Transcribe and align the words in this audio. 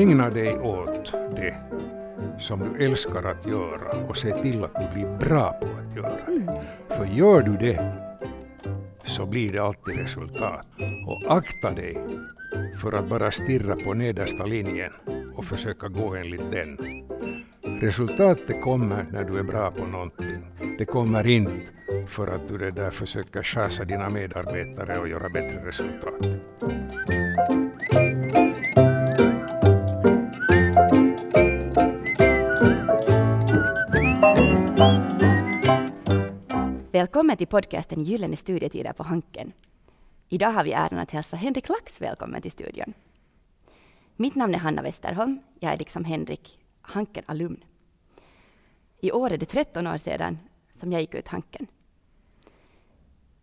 Ägna 0.00 0.30
dig 0.30 0.58
åt 0.58 1.12
det 1.36 1.56
som 2.38 2.60
du 2.60 2.84
älskar 2.84 3.22
att 3.22 3.46
göra 3.46 4.06
och 4.08 4.16
se 4.16 4.42
till 4.42 4.64
att 4.64 4.74
du 4.74 4.94
blir 4.94 5.18
bra 5.18 5.52
på 5.52 5.66
att 5.66 5.96
göra 5.96 6.16
det. 6.26 6.62
För 6.96 7.04
gör 7.04 7.40
du 7.42 7.56
det 7.56 7.92
så 9.04 9.26
blir 9.26 9.52
det 9.52 9.58
alltid 9.58 9.96
resultat. 9.96 10.66
Och 11.06 11.36
akta 11.36 11.70
dig 11.70 11.96
för 12.82 12.92
att 12.92 13.08
bara 13.08 13.30
stirra 13.30 13.76
på 13.76 13.94
nedersta 13.94 14.44
linjen 14.46 14.92
och 15.36 15.44
försöka 15.44 15.88
gå 15.88 16.14
enligt 16.14 16.52
den. 16.52 16.78
Resultatet 17.80 18.62
kommer 18.62 19.06
när 19.12 19.24
du 19.24 19.38
är 19.38 19.42
bra 19.42 19.70
på 19.70 19.86
någonting. 19.86 20.46
Det 20.78 20.84
kommer 20.84 21.26
inte 21.26 21.72
för 22.06 22.26
att 22.26 22.48
du 22.48 22.58
det 22.58 22.70
där 22.70 22.90
försöker 22.90 23.42
chasa 23.42 23.84
dina 23.84 24.10
medarbetare 24.10 24.98
och 24.98 25.08
göra 25.08 25.28
bättre 25.28 25.66
resultat. 25.66 26.40
Välkommen 37.00 37.36
till 37.36 37.46
podcasten 37.46 38.04
Gyllene 38.04 38.36
studietider 38.36 38.92
på 38.92 39.02
Hanken. 39.02 39.52
Idag 40.28 40.50
har 40.50 40.64
vi 40.64 40.72
äran 40.72 40.98
att 40.98 41.10
hälsa 41.10 41.36
Henrik 41.36 41.68
Lax 41.68 42.00
välkommen 42.00 42.42
till 42.42 42.50
studion. 42.50 42.94
Mitt 44.16 44.34
namn 44.34 44.54
är 44.54 44.58
Hanna 44.58 44.82
Westerholm. 44.82 45.40
Jag 45.60 45.72
är 45.72 45.78
liksom 45.78 46.04
Henrik 46.04 46.58
Hanken-alumn. 46.80 47.64
I 49.00 49.12
år 49.12 49.32
är 49.32 49.38
det 49.38 49.46
13 49.46 49.86
år 49.86 49.96
sedan 49.96 50.38
som 50.70 50.92
jag 50.92 51.00
gick 51.00 51.14
ut 51.14 51.28
Hanken. 51.28 51.66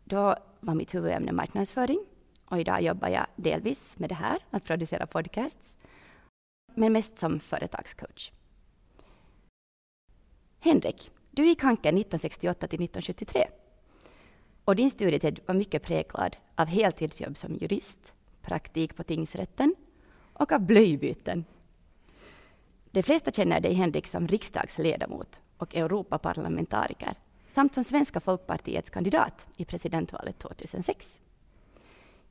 Då 0.03 0.35
var 0.59 0.75
mitt 0.75 0.95
huvudämne 0.95 1.31
marknadsföring 1.31 2.05
och 2.45 2.59
idag 2.59 2.81
jobbar 2.81 3.09
jag 3.09 3.25
delvis 3.35 3.99
med 3.99 4.09
det 4.09 4.15
här, 4.15 4.39
att 4.49 4.65
producera 4.65 5.07
podcasts, 5.07 5.75
men 6.75 6.93
mest 6.93 7.19
som 7.19 7.39
företagscoach. 7.39 8.31
Henrik, 10.59 11.11
du 11.37 11.45
gick 11.45 11.61
Hanken 11.61 11.97
1968 11.97 12.67
till 12.67 12.83
1973. 12.83 13.47
Och 14.65 14.75
din 14.75 14.91
studietid 14.91 15.39
var 15.45 15.55
mycket 15.55 15.83
präglad 15.83 16.37
av 16.55 16.67
heltidsjobb 16.67 17.37
som 17.37 17.55
jurist, 17.55 18.13
praktik 18.41 18.95
på 18.95 19.03
tingsrätten 19.03 19.75
och 20.33 20.51
av 20.51 20.61
blöjbyten. 20.61 21.45
De 22.91 23.03
flesta 23.03 23.31
känner 23.31 23.59
dig, 23.59 23.73
Henrik, 23.73 24.07
som 24.07 24.27
riksdagsledamot 24.27 25.41
och 25.57 25.75
Europaparlamentariker 25.75 27.13
samt 27.47 27.73
som 27.73 27.83
Svenska 27.83 28.19
folkpartiets 28.19 28.89
kandidat 28.89 29.47
i 29.57 29.65
presidentvalet 29.65 30.39
2006. 30.39 31.19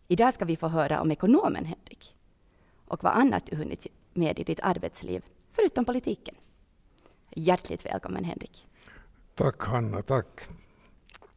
Idag 0.09 0.35
ska 0.35 0.45
vi 0.45 0.57
få 0.57 0.69
höra 0.69 1.01
om 1.01 1.11
ekonomen 1.11 1.65
Henrik 1.65 2.17
och 2.85 3.03
vad 3.03 3.13
annat 3.13 3.47
du 3.47 3.57
hunnit 3.57 3.87
med 4.13 4.39
i 4.39 4.45
ditt 4.45 4.61
arbetsliv, 4.61 5.25
förutom 5.53 5.85
politiken. 5.85 6.35
Hjärtligt 7.31 7.87
välkommen, 7.87 8.25
Henrik. 8.25 8.67
Tack 9.37 9.63
Hanna, 9.63 10.03
tack. 10.03 10.27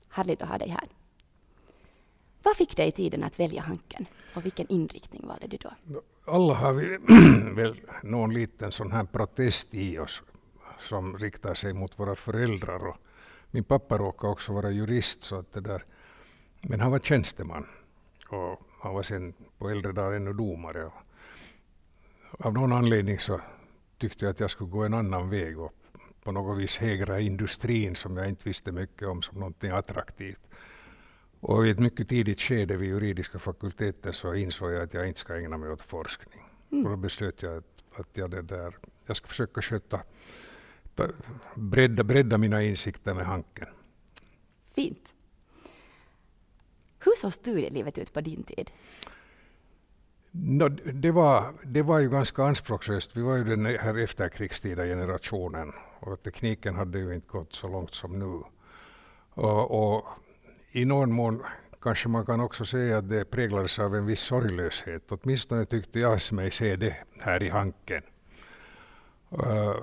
Härligt 0.09 0.41
att 0.41 0.49
ha 0.49 0.57
dig 0.57 0.69
här. 0.69 0.87
Vad 2.43 2.55
fick 2.55 2.77
dig 2.77 2.91
tiden 2.91 3.23
att 3.23 3.39
välja 3.39 3.61
Hanken 3.61 4.05
och 4.35 4.45
vilken 4.45 4.67
inriktning 4.67 5.27
valde 5.27 5.47
du 5.47 5.57
då? 5.57 6.01
Alla 6.25 6.53
har 6.53 6.73
vi 6.73 6.97
väl 7.55 7.81
någon 8.03 8.33
liten 8.33 8.71
sån 8.71 8.91
här 8.91 9.03
protest 9.03 9.73
i 9.73 9.99
oss 9.99 10.23
som 10.77 11.17
riktar 11.17 11.53
sig 11.53 11.73
mot 11.73 11.99
våra 11.99 12.15
föräldrar. 12.15 12.87
Och 12.87 12.97
min 13.51 13.63
pappa 13.63 13.97
råkade 13.97 14.33
också 14.33 14.53
vara 14.53 14.71
jurist, 14.71 15.23
så 15.23 15.35
att 15.35 15.53
det 15.53 15.61
där, 15.61 15.83
men 16.61 16.79
han 16.79 16.91
var 16.91 16.99
tjänsteman 16.99 17.67
och 18.29 18.61
han 18.81 18.93
var 18.93 19.03
sen 19.03 19.33
på 19.57 19.69
äldre 19.69 19.91
dagar 19.91 20.11
ännu 20.11 20.33
domare. 20.33 20.85
Och 20.85 20.93
av 22.45 22.53
någon 22.53 22.73
anledning 22.73 23.19
så 23.19 23.41
tyckte 23.97 24.25
jag 24.25 24.31
att 24.31 24.39
jag 24.39 24.51
skulle 24.51 24.69
gå 24.69 24.83
en 24.83 24.93
annan 24.93 25.29
väg 25.29 25.59
och 25.59 25.73
på 26.29 26.33
något 26.33 26.57
vis 26.57 26.77
hägra 26.77 27.19
industrin 27.19 27.95
som 27.95 28.17
jag 28.17 28.29
inte 28.29 28.49
visste 28.49 28.71
mycket 28.71 29.07
om 29.07 29.21
som 29.21 29.39
någonting 29.39 29.71
attraktivt. 29.71 30.41
Och 31.39 31.67
i 31.67 31.69
ett 31.69 31.79
mycket 31.79 32.09
tidigt 32.09 32.41
skede 32.41 32.77
vid 32.77 32.89
juridiska 32.89 33.39
fakulteten 33.39 34.13
så 34.13 34.33
insåg 34.35 34.71
jag 34.71 34.81
att 34.81 34.93
jag 34.93 35.07
inte 35.07 35.19
ska 35.19 35.37
ägna 35.37 35.57
mig 35.57 35.69
åt 35.69 35.81
forskning. 35.81 36.43
Mm. 36.71 36.85
Och 36.85 36.91
då 36.91 36.97
beslöt 36.97 37.41
jag 37.41 37.57
att, 37.57 37.99
att 37.99 38.07
jag, 38.13 38.31
det 38.31 38.41
där, 38.41 38.77
jag 39.07 39.17
ska 39.17 39.27
försöka 39.27 39.61
sköta, 39.61 40.01
ta, 40.95 41.07
bredda, 41.55 42.03
bredda 42.03 42.37
mina 42.37 42.63
insikter 42.63 43.13
med 43.13 43.25
Hanken. 43.25 43.67
Fint. 44.73 45.13
Hur 46.99 47.15
såg 47.17 47.33
studielivet 47.33 47.97
ut 47.97 48.13
på 48.13 48.21
din 48.21 48.43
tid? 48.43 48.71
No, 50.31 50.69
det, 50.93 51.11
var, 51.11 51.53
det 51.63 51.81
var 51.81 51.99
ju 51.99 52.09
ganska 52.09 52.43
anspråkslöst. 52.43 53.17
Vi 53.17 53.21
var 53.21 53.37
ju 53.37 53.43
den 53.43 53.65
här 53.65 53.97
efterkrigstida 53.97 54.83
generationen 54.83 55.73
och 55.99 56.23
tekniken 56.23 56.75
hade 56.75 56.99
ju 56.99 57.15
inte 57.15 57.27
gått 57.27 57.55
så 57.55 57.67
långt 57.67 57.95
som 57.95 58.19
nu. 58.19 58.43
Och, 59.33 59.95
och 59.95 60.05
i 60.71 60.85
någon 60.85 61.11
mån 61.11 61.43
kanske 61.81 62.09
man 62.09 62.25
kan 62.25 62.39
också 62.39 62.65
säga 62.65 62.97
att 62.97 63.09
det 63.09 63.25
präglades 63.25 63.79
av 63.79 63.95
en 63.95 64.05
viss 64.05 64.19
sorglöshet. 64.19 65.11
Åtminstone 65.11 65.65
tyckte 65.65 65.99
jag 65.99 66.19
mig 66.31 66.51
se 66.51 66.75
det 66.75 66.97
här 67.19 67.43
i 67.43 67.49
Hanken. 67.49 68.03
Uh, 69.33 69.75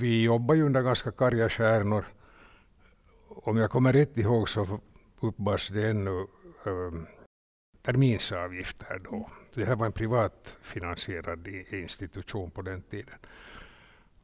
vi 0.00 0.22
jobbade 0.22 0.58
ju 0.58 0.66
under 0.66 0.82
ganska 0.82 1.10
karga 1.10 1.48
stjärnor. 1.48 2.04
Om 3.28 3.56
jag 3.56 3.70
kommer 3.70 3.92
rätt 3.92 4.16
ihåg 4.16 4.48
så 4.48 4.80
uppbars 5.20 5.68
det 5.68 5.90
ännu 5.90 6.20
eh, 6.66 6.92
terminsavgifter 7.82 9.00
då. 9.04 9.28
Det 9.54 9.64
här 9.64 9.76
var 9.76 9.86
en 9.86 9.92
privatfinansierad 9.92 11.48
institution 11.70 12.50
på 12.50 12.62
den 12.62 12.82
tiden. 12.82 13.18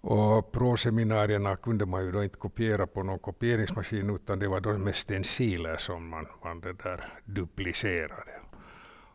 Och 0.08 0.52
proseminarierna 0.52 1.56
kunde 1.56 1.86
man 1.86 2.04
ju 2.04 2.12
då 2.12 2.24
inte 2.24 2.38
kopiera 2.38 2.86
på 2.86 3.02
någon 3.02 3.18
kopieringsmaskin 3.18 4.10
utan 4.10 4.38
det 4.38 4.48
var 4.48 4.60
då 4.60 4.78
med 4.78 4.96
stenciler 4.96 5.76
som 5.76 6.08
man, 6.08 6.26
man 6.44 6.60
det 6.60 6.72
där 6.72 7.08
duplicerade. 7.24 8.32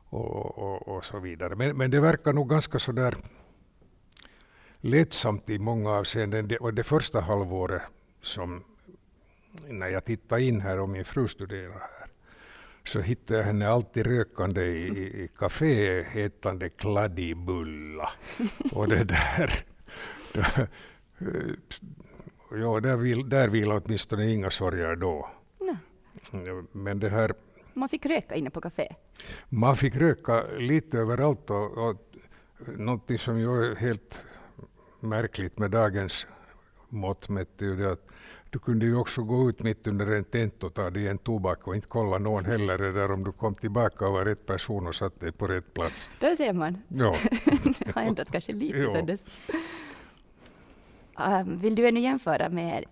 Och, 0.09 0.57
och, 0.57 0.87
och 0.87 1.05
så 1.05 1.19
vidare. 1.19 1.55
Men, 1.55 1.77
men 1.77 1.91
det 1.91 1.99
verkar 1.99 2.33
nog 2.33 2.49
ganska 2.49 2.79
sådär 2.79 3.15
lättsamt 4.81 5.49
i 5.49 5.59
många 5.59 5.89
avseenden. 5.89 6.47
Det, 6.47 6.57
och 6.57 6.73
det 6.73 6.83
första 6.83 7.21
halvåret 7.21 7.81
som 8.21 8.63
när 9.67 9.87
jag 9.87 10.05
tittade 10.05 10.43
in 10.43 10.61
här 10.61 10.79
och 10.79 10.89
min 10.89 11.05
fru 11.05 11.27
studerade 11.27 11.79
här 11.79 12.07
så 12.83 13.01
hittade 13.01 13.39
jag 13.39 13.45
henne 13.45 13.67
alltid 13.67 14.07
rökande 14.07 14.61
i, 14.61 14.87
i, 14.87 15.23
i 15.23 15.29
café 15.37 15.99
ätande 15.99 16.69
kladdibulla. 16.69 18.09
och 18.71 18.87
det 18.87 19.03
där 19.03 19.65
ja, 22.51 22.79
där, 22.79 22.97
vil, 22.97 23.29
där 23.29 23.47
vilade 23.47 23.81
åtminstone 23.85 24.31
inga 24.31 24.49
sorger 24.49 24.95
då. 24.95 25.29
Nej. 25.59 26.63
Men 26.71 26.99
det 26.99 27.09
här... 27.09 27.33
Man 27.73 27.89
fick 27.89 28.05
röka 28.05 28.35
inne 28.35 28.49
på 28.49 28.61
café? 28.61 28.95
Man 29.49 29.77
fick 29.77 29.95
röka 29.95 30.43
lite 30.57 30.97
överallt 30.97 31.49
och, 31.49 31.89
och 31.89 31.95
någonting 32.77 33.19
som 33.19 33.39
ju 33.39 33.65
är 33.65 33.75
helt 33.75 34.23
märkligt 34.99 35.59
med 35.59 35.71
dagens 35.71 36.27
mått 36.89 37.29
mätt 37.29 37.61
är 37.61 37.65
ju 37.65 37.75
det 37.75 37.91
att 37.91 38.07
du 38.49 38.59
kunde 38.59 38.85
ju 38.85 38.95
också 38.95 39.23
gå 39.23 39.49
ut 39.49 39.63
mitt 39.63 39.87
under 39.87 40.07
en 40.07 40.23
tent 40.23 40.63
och 40.63 40.73
ta 40.73 40.89
dig 40.89 41.07
en 41.07 41.17
tobak 41.17 41.67
och 41.67 41.75
inte 41.75 41.87
kolla 41.87 42.17
någon 42.17 42.45
heller 42.45 42.77
där 42.77 43.11
om 43.11 43.23
du 43.23 43.31
kom 43.31 43.55
tillbaka 43.55 44.07
och 44.07 44.13
var 44.13 44.25
rätt 44.25 44.45
person 44.45 44.87
och 44.87 44.95
satt 44.95 45.19
dig 45.19 45.31
på 45.31 45.47
rätt 45.47 45.73
plats. 45.73 46.09
Där 46.19 46.35
ser 46.35 46.53
man. 46.53 46.77
Ja. 46.87 47.15
det 47.79 47.95
har 47.95 48.01
ändrat 48.01 48.31
kanske 48.31 48.51
lite 48.51 48.85
sedan 48.85 49.05
dess. 49.05 49.23
Um, 51.17 51.59
vill 51.59 51.75
du 51.75 51.87
ännu 51.87 51.99
jämföra 51.99 52.49
med 52.49 52.85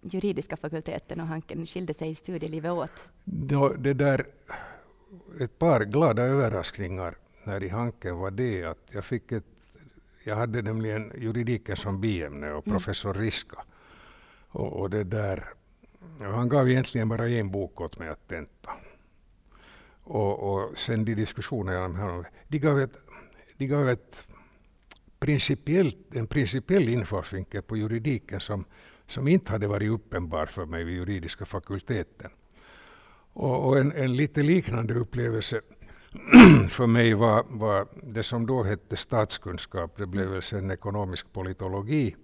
juridiska 0.00 0.56
fakulteten 0.56 1.20
och 1.20 1.26
Hanken 1.26 1.66
skilde 1.66 1.94
sig 1.94 2.10
i 2.10 2.14
studielivet 2.14 2.72
åt? 2.72 3.12
Ja, 3.50 3.72
det 3.78 3.94
där, 3.94 4.26
ett 5.40 5.58
par 5.58 5.80
glada 5.80 6.22
överraskningar 6.22 7.14
när 7.44 7.62
i 7.62 7.68
Hanken 7.68 8.18
var 8.18 8.30
det 8.30 8.64
att 8.64 8.90
jag 8.92 9.04
fick 9.04 9.32
ett 9.32 9.44
jag 10.26 10.36
hade 10.36 10.62
nämligen 10.62 11.12
juridiken 11.18 11.76
som 11.76 12.00
biämne 12.00 12.52
och 12.52 12.66
mm. 12.66 12.78
professor 12.78 13.14
Riska. 13.14 13.64
Och, 14.48 14.72
och, 14.72 14.90
det 14.90 15.04
där, 15.04 15.48
han 16.20 16.48
gav 16.48 16.70
egentligen 16.70 17.08
bara 17.08 17.28
en 17.28 17.50
bok 17.50 17.80
åt 17.80 17.98
mig 17.98 18.08
att 18.08 18.28
tenta. 18.28 18.70
Och, 20.02 20.54
och 20.54 20.78
sen 20.78 21.04
de 21.04 21.14
diskussionerna 21.14 21.88
med 21.88 22.00
honom, 22.00 22.24
de 22.48 22.58
gav 22.58 22.80
ett, 22.80 22.92
de 23.56 23.66
gav 23.66 23.88
ett 23.88 24.26
principiellt, 25.24 26.14
en 26.14 26.26
principiell 26.26 26.88
infallsvinkel 26.88 27.62
på 27.62 27.76
juridiken 27.76 28.40
som, 28.40 28.64
som 29.06 29.28
inte 29.28 29.52
hade 29.52 29.68
varit 29.68 29.90
uppenbar 29.90 30.46
för 30.46 30.66
mig 30.66 30.84
vid 30.84 30.96
juridiska 30.96 31.44
fakulteten. 31.44 32.30
Och, 33.32 33.68
och 33.68 33.78
en, 33.78 33.92
en 33.92 34.16
lite 34.16 34.42
liknande 34.42 34.94
upplevelse 34.94 35.60
för 36.68 36.86
mig 36.86 37.14
var, 37.14 37.44
var 37.48 37.88
det 38.02 38.22
som 38.22 38.46
då 38.46 38.62
hette 38.62 38.96
statskunskap, 38.96 39.96
det 39.96 40.06
blev 40.06 40.28
väl 40.28 40.42
sen 40.42 40.70
ekonomisk 40.70 41.32
politologi. 41.32 42.16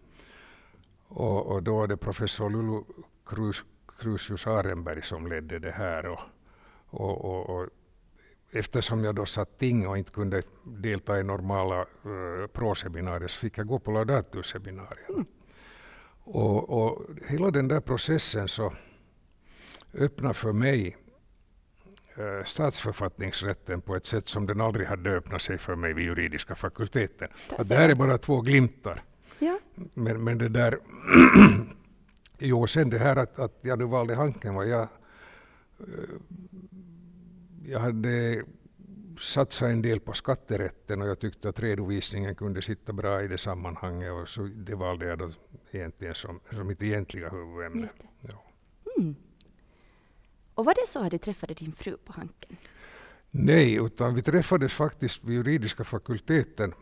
Och, 1.09 1.47
och 1.47 1.63
då 1.63 1.77
var 1.77 1.87
det 1.87 1.97
professor 1.97 2.51
Lulu 2.51 2.83
Crucius 3.99 4.47
Arenberg 4.47 5.03
som 5.03 5.27
ledde 5.27 5.59
det 5.59 5.73
här. 5.73 6.07
Och, 6.07 6.21
och, 6.91 7.25
och, 7.25 7.51
och 7.51 7.69
eftersom 8.53 9.05
jag 9.05 9.15
då 9.15 9.27
satt 9.27 9.59
ting 9.59 9.87
och 9.87 9.99
inte 9.99 10.11
kunde 10.11 10.43
delta 10.65 11.21
i 11.21 11.23
normala 11.23 11.81
uh, 11.81 12.47
proseminarier 12.53 13.29
så 13.29 13.39
fick 13.39 13.59
jag 13.59 13.67
gå 13.67 13.79
på 13.79 13.91
laudaturseminarier. 13.91 15.09
Mm. 15.09 15.27
Och, 16.25 16.71
och 16.71 17.07
hela 17.29 17.51
den 17.51 17.69
där 17.69 17.81
processen 17.81 18.49
så 18.49 18.73
öppnade 19.95 20.35
för 20.35 20.53
mig 20.53 20.97
uh, 22.19 22.45
statsförfattningsrätten 22.45 23.81
på 23.81 23.97
ett 23.97 24.07
sätt 24.07 24.29
som 24.29 24.47
den 24.47 24.61
aldrig 24.61 24.87
hade 24.87 25.11
öppnat 25.11 25.43
sig 25.43 25.59
för 25.59 25.75
mig 25.75 25.93
vid 25.93 26.05
juridiska 26.05 26.55
fakulteten. 26.55 27.29
Att 27.59 27.69
det 27.69 27.75
här 27.75 27.89
är 27.89 27.95
bara 27.95 28.19
två 28.19 28.41
glimtar. 28.41 29.03
Ja. 29.39 29.59
Men, 29.95 30.25
men 30.25 30.39
det 30.39 30.49
där 30.49 30.79
Jo, 32.43 32.67
sen 32.67 32.91
det 32.91 32.99
här 32.99 33.17
att, 33.17 33.39
att 33.39 33.59
jag 33.61 33.79
nu 33.79 33.85
valde 33.85 34.15
Hanken 34.15 34.55
var 34.55 34.65
jag 34.65 34.89
jag 37.71 37.81
hade 37.81 38.45
satsat 39.21 39.71
en 39.71 39.83
del 39.83 40.01
på 40.01 40.13
skatterätten 40.13 41.03
och 41.03 41.09
jag 41.09 41.19
tyckte 41.19 41.49
att 41.49 41.61
redovisningen 41.61 42.35
kunde 42.35 42.63
sitta 42.63 42.93
bra 42.93 43.23
i 43.23 43.29
det 43.29 43.39
sammanhanget 43.39 44.13
och 44.13 44.29
så 44.29 44.43
det 44.43 44.75
valde 44.75 45.07
jag 45.07 45.19
då 45.19 45.31
egentligen 45.71 46.15
som, 46.15 46.41
som 46.51 46.67
mitt 46.67 46.83
egentliga 46.83 47.29
huvudämne. 47.31 47.89
Ja. 48.21 48.45
Mm. 48.99 49.15
Och 50.55 50.65
var 50.65 50.75
det 50.75 50.89
så 50.89 51.05
att 51.05 51.11
du 51.11 51.19
träffade 51.19 51.55
din 51.55 51.73
fru 51.73 51.97
på 51.97 52.13
Hanken? 52.13 52.57
Nej, 53.31 53.75
utan 53.75 54.15
vi 54.15 54.23
träffades 54.23 54.73
faktiskt 54.73 55.25
vid 55.25 55.37
juridiska 55.37 55.85
fakulteten 55.85 56.75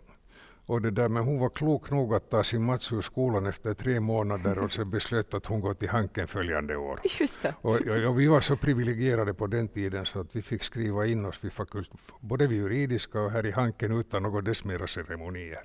och 0.68 0.82
det 0.82 0.90
där, 0.90 1.08
men 1.08 1.24
hon 1.24 1.38
var 1.38 1.48
klok 1.48 1.90
nog 1.90 2.14
att 2.14 2.30
ta 2.30 2.44
sin 2.44 2.64
Mats 2.64 2.92
ur 2.92 3.00
skolan 3.00 3.46
efter 3.46 3.74
tre 3.74 4.00
månader 4.00 4.58
och 4.58 4.72
sen 4.72 4.90
beslöt 4.90 5.34
att 5.34 5.46
hon 5.46 5.60
går 5.60 5.74
till 5.74 5.88
Hanken 5.88 6.28
följande 6.28 6.76
år. 6.76 7.00
Just 7.20 7.40
så. 7.40 7.48
Och, 7.60 7.74
och, 7.74 8.04
och, 8.08 8.20
vi 8.20 8.26
var 8.26 8.40
så 8.40 8.56
privilegierade 8.56 9.34
på 9.34 9.46
den 9.46 9.68
tiden 9.68 10.06
så 10.06 10.20
att 10.20 10.36
vi 10.36 10.42
fick 10.42 10.62
skriva 10.62 11.06
in 11.06 11.24
oss 11.24 11.44
vid 11.44 11.52
fakult, 11.52 11.90
både 12.20 12.46
vid 12.46 12.58
juridiska 12.58 13.20
och 13.20 13.30
här 13.30 13.46
i 13.46 13.50
Hanken 13.50 14.00
utan 14.00 14.22
några 14.22 14.40
dess 14.40 14.64
mera 14.64 14.86
ceremonier. 14.86 15.60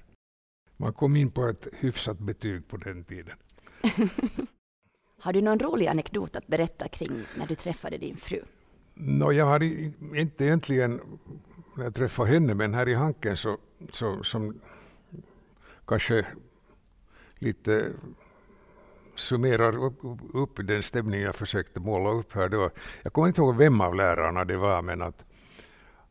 Man 0.77 0.93
kom 0.93 1.15
in 1.15 1.31
på 1.31 1.47
ett 1.47 1.67
hyfsat 1.73 2.19
betyg 2.19 2.67
på 2.67 2.77
den 2.77 3.03
tiden. 3.03 3.37
har 5.19 5.33
du 5.33 5.41
någon 5.41 5.59
rolig 5.59 5.87
anekdot 5.87 6.35
att 6.35 6.47
berätta 6.47 6.87
kring 6.87 7.23
när 7.37 7.47
du 7.47 7.55
träffade 7.55 7.97
din 7.97 8.17
fru? 8.17 8.41
No, 8.93 9.31
jag 9.31 9.45
har 9.45 9.63
inte 10.15 10.45
egentligen 10.45 11.01
när 11.77 11.83
jag 11.83 11.95
träffade 11.95 12.29
henne, 12.29 12.55
men 12.55 12.73
här 12.73 12.89
i 12.89 12.93
Hanken 12.93 13.37
så, 13.37 13.57
så 13.91 14.23
som 14.23 14.59
kanske 15.87 16.25
lite 17.35 17.91
summerar 19.15 19.83
upp, 19.83 19.99
upp 20.33 20.67
den 20.67 20.83
stämning 20.83 21.21
jag 21.21 21.35
försökte 21.35 21.79
måla 21.79 22.09
upp 22.09 22.33
här. 22.33 22.49
Då. 22.49 22.69
Jag 23.01 23.13
kommer 23.13 23.27
inte 23.27 23.41
ihåg 23.41 23.55
vem 23.55 23.81
av 23.81 23.95
lärarna 23.95 24.45
det 24.45 24.57
var, 24.57 24.81
men 24.81 25.01
att 25.01 25.25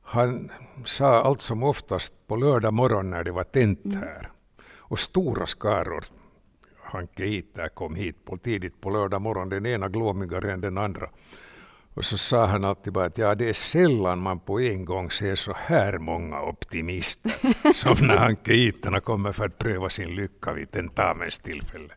han 0.03 0.51
sa 0.85 1.23
allt 1.23 1.41
som 1.41 1.63
oftast 1.63 2.15
på 2.27 2.37
lördag 2.37 2.75
morgon 2.75 3.11
när 3.11 3.25
det 3.25 3.33
var 3.33 3.45
tent 3.45 3.85
mm. 3.85 3.99
här. 3.99 4.31
Och 4.79 4.99
stora 4.99 5.47
skaror 5.47 6.05
Hanke 6.83 7.43
kom 7.75 7.95
hit 7.95 8.25
på, 8.25 8.37
tidigt 8.37 8.81
på 8.81 8.91
lördag 8.91 9.23
morgon, 9.23 9.49
den 9.49 9.67
ena 9.67 9.89
glåmigare 9.89 10.53
än 10.53 10.61
den 10.61 10.79
andra. 10.79 11.11
Och 11.95 12.05
så 12.05 12.19
sa 12.19 12.47
han 12.47 12.65
alltid 12.65 12.93
bara 12.93 13.05
att 13.05 13.19
ja, 13.19 13.35
det 13.35 13.49
är 13.49 13.53
sällan 13.53 14.19
man 14.19 14.41
på 14.41 14.61
en 14.61 14.85
gång 14.85 15.11
ser 15.11 15.37
så 15.37 15.53
här 15.57 15.99
många 15.99 16.43
optimister 16.43 17.33
som 17.75 18.07
när 18.07 18.17
ankeiterna 18.17 19.01
kommer 19.01 19.33
för 19.33 19.45
att 19.45 19.59
pröva 19.59 19.91
sin 19.91 20.15
lycka 20.15 20.53
vid 20.53 20.71
tentamenstillfälle. 20.71 21.95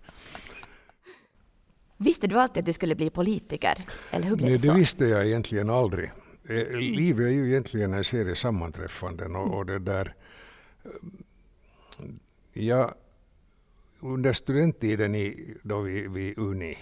Visste 1.97 2.27
du 2.27 2.39
alltid 2.39 2.61
att 2.61 2.65
du 2.65 2.73
skulle 2.73 2.95
bli 2.95 3.09
politiker? 3.09 3.77
Eller 4.11 4.27
hur 4.27 4.35
blev 4.35 4.49
Nej, 4.49 4.57
det 4.57 4.67
så? 4.67 4.73
visste 4.73 5.05
jag 5.05 5.25
egentligen 5.25 5.69
aldrig. 5.69 6.11
Eh, 6.49 6.77
livet 6.77 7.25
är 7.25 7.29
ju 7.29 7.49
egentligen 7.49 7.93
en 7.93 8.03
serie 8.03 8.35
sammanträffanden 8.35 9.35
och, 9.35 9.57
och 9.57 9.65
det 9.65 9.79
där... 9.79 10.15
Eh, 10.83 10.91
ja, 12.53 12.93
under 13.99 14.33
studenttiden 14.33 15.15
i, 15.15 15.53
då 15.63 15.81
vi, 15.81 16.07
vi 16.07 16.33
Uni, 16.37 16.77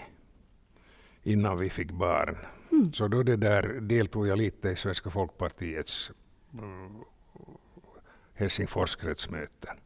innan 1.24 1.58
vi 1.58 1.70
fick 1.70 1.90
barn, 1.90 2.36
Mm. 2.74 2.92
Så 2.92 3.08
då 3.08 3.22
det 3.22 3.36
där 3.36 3.62
deltog 3.80 4.26
jag 4.26 4.38
lite 4.38 4.68
i 4.68 4.76
Svenska 4.76 5.10
folkpartiets 5.10 6.10
mm, 6.58 6.92
Helsingforskretsmöten. 8.34 9.76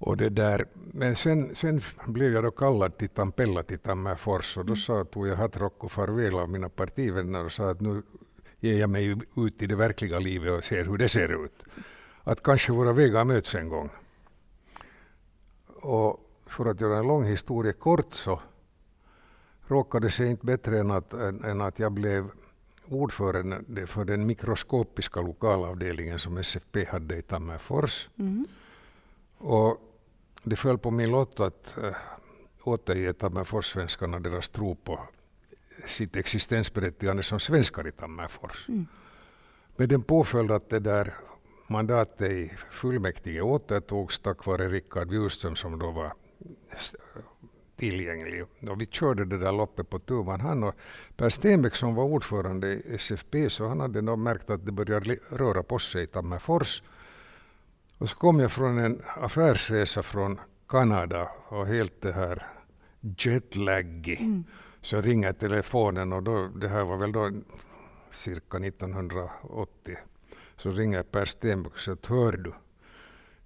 Och 0.00 0.16
det 0.16 0.28
där, 0.28 0.66
men 0.74 1.16
sen, 1.16 1.54
sen 1.54 1.80
blev 2.06 2.32
jag 2.32 2.44
då 2.44 2.50
kallad 2.50 2.98
till 2.98 3.08
Tampella 3.08 3.62
till 3.62 3.78
Tammerfors 3.78 4.56
och 4.56 4.64
då 4.64 4.72
mm. 4.72 4.76
sa, 4.76 5.04
tog 5.04 5.28
jag 5.28 5.36
hattrock 5.36 5.84
och 5.84 5.92
farväl 5.92 6.34
av 6.34 6.48
mina 6.48 6.68
partivänner 6.68 7.44
och 7.44 7.52
sa 7.52 7.70
att 7.70 7.80
nu 7.80 8.02
ger 8.60 8.80
jag 8.80 8.90
mig 8.90 9.16
ut 9.36 9.62
i 9.62 9.66
det 9.66 9.76
verkliga 9.76 10.18
livet 10.18 10.58
och 10.58 10.64
ser 10.64 10.84
hur 10.84 10.98
det 10.98 11.08
ser 11.08 11.44
ut. 11.44 11.64
Att 12.22 12.42
kanske 12.42 12.72
våra 12.72 12.92
vägar 12.92 13.24
möts 13.24 13.54
en 13.54 13.68
gång. 13.68 13.90
Och 15.66 16.20
för 16.46 16.66
att 16.66 16.80
göra 16.80 16.98
en 16.98 17.06
lång 17.06 17.24
historia 17.24 17.72
kort 17.72 18.14
så 18.14 18.40
råkade 19.68 20.10
sig 20.10 20.30
inte 20.30 20.46
bättre 20.46 20.78
än 20.78 20.90
att, 20.90 21.12
än 21.12 21.60
att 21.60 21.78
jag 21.78 21.92
blev 21.92 22.30
ordförande 22.88 23.86
för 23.86 24.04
den 24.04 24.26
mikroskopiska 24.26 25.20
lokalavdelningen 25.20 26.18
som 26.18 26.36
SFP 26.36 26.84
hade 26.84 27.16
i 27.16 27.22
Tammerfors. 27.22 28.08
Mm. 28.18 28.46
Och 29.38 29.80
det 30.44 30.56
föll 30.56 30.78
på 30.78 30.90
min 30.90 31.10
lott 31.10 31.40
att 31.40 31.78
äh, 31.78 31.92
återge 32.64 33.12
Tammerforssvenskarna 33.12 34.20
deras 34.20 34.48
tro 34.48 34.74
på 34.74 35.00
sitt 35.86 36.16
existensberättigande 36.16 37.22
som 37.22 37.40
svenskar 37.40 37.88
i 37.88 37.92
Tammerfors. 37.92 38.68
Mm. 38.68 38.86
Med 39.76 39.88
den 39.88 40.02
påföljd 40.02 40.50
att 40.50 40.70
det 40.70 40.80
där 40.80 41.14
mandatet 41.66 42.30
i 42.30 42.52
fullmäktige 42.70 43.40
återtogs 43.40 44.18
tack 44.18 44.46
vare 44.46 44.68
Rickard 44.68 45.08
Bjurström 45.08 45.56
som 45.56 45.78
då 45.78 45.90
var 45.90 46.12
tillgänglig. 47.78 48.42
Och 48.42 48.80
vi 48.80 48.86
körde 48.86 49.24
det 49.24 49.38
där 49.38 49.52
loppet 49.52 49.90
på 49.90 49.98
tu 49.98 50.24
han 50.24 50.64
och 50.64 50.74
Per 51.16 51.28
Stenbeck 51.28 51.74
som 51.74 51.94
var 51.94 52.04
ordförande 52.04 52.68
i 52.68 52.94
SFP 52.94 53.50
så 53.50 53.68
han 53.68 53.80
hade 53.80 54.02
nog 54.02 54.18
märkt 54.18 54.50
att 54.50 54.66
det 54.66 54.72
började 54.72 55.18
röra 55.30 55.62
på 55.62 55.78
sig 55.78 56.02
i 56.02 56.06
Tammerfors. 56.06 56.82
Och 57.98 58.08
så 58.08 58.16
kom 58.16 58.40
jag 58.40 58.52
från 58.52 58.78
en 58.78 59.02
affärsresa 59.16 60.02
från 60.02 60.40
Kanada 60.68 61.28
och 61.48 61.66
helt 61.66 62.02
det 62.02 62.12
här 62.12 62.46
jetlaggig. 63.00 64.20
Mm. 64.20 64.44
Så 64.80 65.00
ringer 65.00 65.32
telefonen 65.32 66.12
och 66.12 66.22
då, 66.22 66.48
det 66.48 66.68
här 66.68 66.84
var 66.84 66.96
väl 66.96 67.12
då 67.12 67.30
cirka 68.10 68.58
1980. 68.58 69.96
Så 70.56 70.70
ringer 70.70 71.02
Per 71.02 71.24
Stenbeck 71.24 71.72
och 71.72 71.80
säger 71.80 71.98
att 71.98 72.06
hör 72.06 72.32
du, 72.32 72.52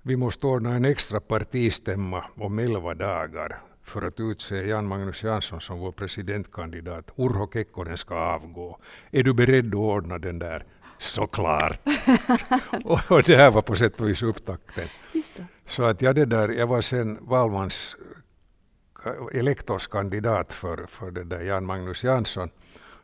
vi 0.02 0.16
måste 0.16 0.46
ordna 0.46 0.74
en 0.74 0.84
extra 0.84 1.20
partistämma 1.20 2.24
om 2.36 2.58
elva 2.58 2.94
dagar 2.94 3.60
för 3.84 4.02
att 4.02 4.20
utse 4.20 4.66
Jan 4.66 4.86
Magnus 4.86 5.24
Jansson 5.24 5.60
som 5.60 5.78
vår 5.78 5.92
presidentkandidat. 5.92 7.10
Urho 7.16 7.50
Kekkonen 7.52 7.96
ska 7.96 8.14
avgå. 8.14 8.78
Är 9.10 9.22
du 9.22 9.34
beredd 9.34 9.66
att 9.66 9.74
ordna 9.74 10.18
den 10.18 10.38
där? 10.38 10.64
Såklart! 10.98 11.80
och, 13.08 13.22
det 13.22 13.36
här 13.36 13.50
var 13.50 13.62
på 13.62 13.76
sätt 13.76 14.00
och 14.00 14.08
vis 14.08 14.22
upptakten. 14.22 14.88
Så 15.66 15.82
att 15.82 16.02
jag, 16.02 16.14
det 16.14 16.24
där, 16.24 16.48
jag 16.48 16.66
var 16.66 16.80
sen 16.80 17.18
valmans 17.20 17.96
elektorskandidat 19.32 20.52
för, 20.52 20.86
för 20.86 21.10
det 21.10 21.24
där 21.24 21.40
Jan 21.40 21.64
Magnus 21.64 22.04
Jansson. 22.04 22.50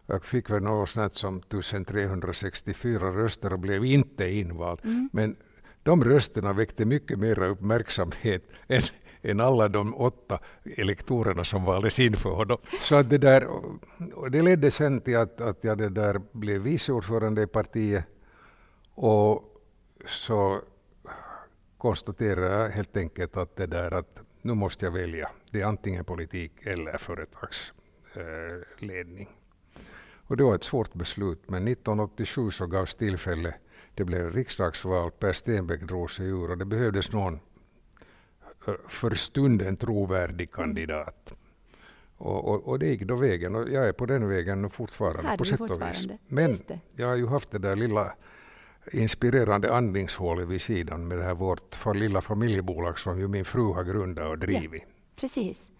Jag 0.06 0.24
fick 0.24 0.50
väl 0.50 0.62
något 0.62 0.88
sånt 0.88 1.14
som 1.14 1.36
1364 1.38 2.98
röster 2.98 3.52
och 3.52 3.58
blev 3.58 3.84
inte 3.84 4.30
invald. 4.30 4.80
Mm. 4.84 5.08
Men 5.12 5.36
de 5.82 6.04
rösterna 6.04 6.52
väckte 6.52 6.84
mycket 6.84 7.18
mer 7.18 7.42
uppmärksamhet 7.42 8.42
än, 8.68 8.82
än 9.22 9.40
alla 9.40 9.68
de 9.68 9.94
åtta 9.94 10.38
elektorerna 10.76 11.44
som 11.44 11.64
valdes 11.64 11.98
in 11.98 12.16
för 12.16 12.30
honom. 12.30 12.58
Så 12.80 12.94
att 12.94 13.10
det, 13.10 13.18
där, 13.18 13.46
och 14.14 14.30
det 14.30 14.42
ledde 14.42 14.70
sen 14.70 15.00
till 15.00 15.16
att, 15.16 15.40
att 15.40 15.64
jag 15.64 15.78
det 15.78 15.88
där 15.88 16.20
blev 16.32 16.60
vice 16.60 16.92
ordförande 16.92 17.42
i 17.42 17.46
partiet 17.46 18.04
och 18.94 19.44
så 20.06 20.60
konstaterade 21.78 22.46
jag 22.46 22.68
helt 22.68 22.96
enkelt 22.96 23.36
att 23.36 23.56
det 23.56 23.66
där 23.66 23.94
att 23.94 24.20
nu 24.42 24.54
måste 24.54 24.84
jag 24.84 24.92
välja. 24.92 25.30
Det 25.50 25.60
är 25.60 25.66
antingen 25.66 26.04
politik 26.04 26.52
eller 26.66 26.98
företagsledning. 26.98 29.28
Och 30.28 30.36
det 30.36 30.44
var 30.44 30.54
ett 30.54 30.64
svårt 30.64 30.94
beslut, 30.94 31.42
men 31.46 31.68
1987 31.68 32.50
så 32.50 32.66
gavs 32.66 32.94
tillfälle. 32.94 33.54
Det 33.94 34.04
blev 34.04 34.30
riksdagsval, 34.30 35.10
Per 35.10 35.32
Stenbeck 35.32 35.82
drog 35.82 36.10
sig 36.10 36.26
ur 36.26 36.50
och 36.50 36.58
det 36.58 36.64
behövdes 36.64 37.12
någon 37.12 37.40
för 38.88 39.14
stunden 39.14 39.76
trovärdig 39.76 40.52
kandidat. 40.52 41.38
Och, 42.16 42.48
och, 42.48 42.68
och, 42.68 42.78
det 42.78 42.86
gick 42.86 43.02
då 43.02 43.16
vägen 43.16 43.54
och 43.54 43.68
jag 43.68 43.88
är 43.88 43.92
på 43.92 44.06
den 44.06 44.28
vägen 44.28 44.70
fortfarande 44.70 45.36
på 45.38 45.44
sätt 45.44 45.60
och 45.60 45.82
vis. 45.82 46.06
Men 46.28 46.58
jag 46.96 47.08
har 47.08 47.16
ju 47.16 47.26
haft 47.26 47.50
det 47.50 47.58
där 47.58 47.76
lilla 47.76 48.14
inspirerande 48.92 49.74
andningshålet 49.74 50.48
vid 50.48 50.60
sidan 50.60 51.08
med 51.08 51.18
det 51.18 51.24
här 51.24 51.34
vårt 51.34 51.74
för 51.74 51.94
lilla 51.94 52.20
familjebolag 52.20 52.98
som 52.98 53.18
ju 53.18 53.28
min 53.28 53.44
fru 53.44 53.72
har 53.72 53.84
grundat 53.84 54.28
och 54.28 54.38
drivit. 54.38 54.82
Ja, 54.86 54.92
precis. 55.16 55.70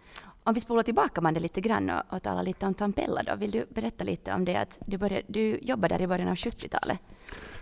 Om 0.45 0.55
vi 0.55 0.61
spolar 0.61 0.83
tillbaka 0.83 1.21
man 1.21 1.35
det 1.35 1.41
lite 1.41 1.61
grann 1.61 1.91
och, 1.91 2.03
och 2.17 2.23
talar 2.23 2.43
lite 2.43 2.67
om 2.67 2.75
Tampella 2.75 3.23
då. 3.23 3.37
Vill 3.37 3.51
du 3.51 3.67
berätta 3.69 4.05
lite 4.05 4.33
om 4.33 4.45
det 4.45 4.57
att 4.57 4.79
du, 4.87 4.99
började, 4.99 5.23
du 5.27 5.59
jobbade 5.63 5.95
där 5.95 6.03
i 6.03 6.07
början 6.07 6.29
av 6.29 6.35
70-talet? 6.35 6.99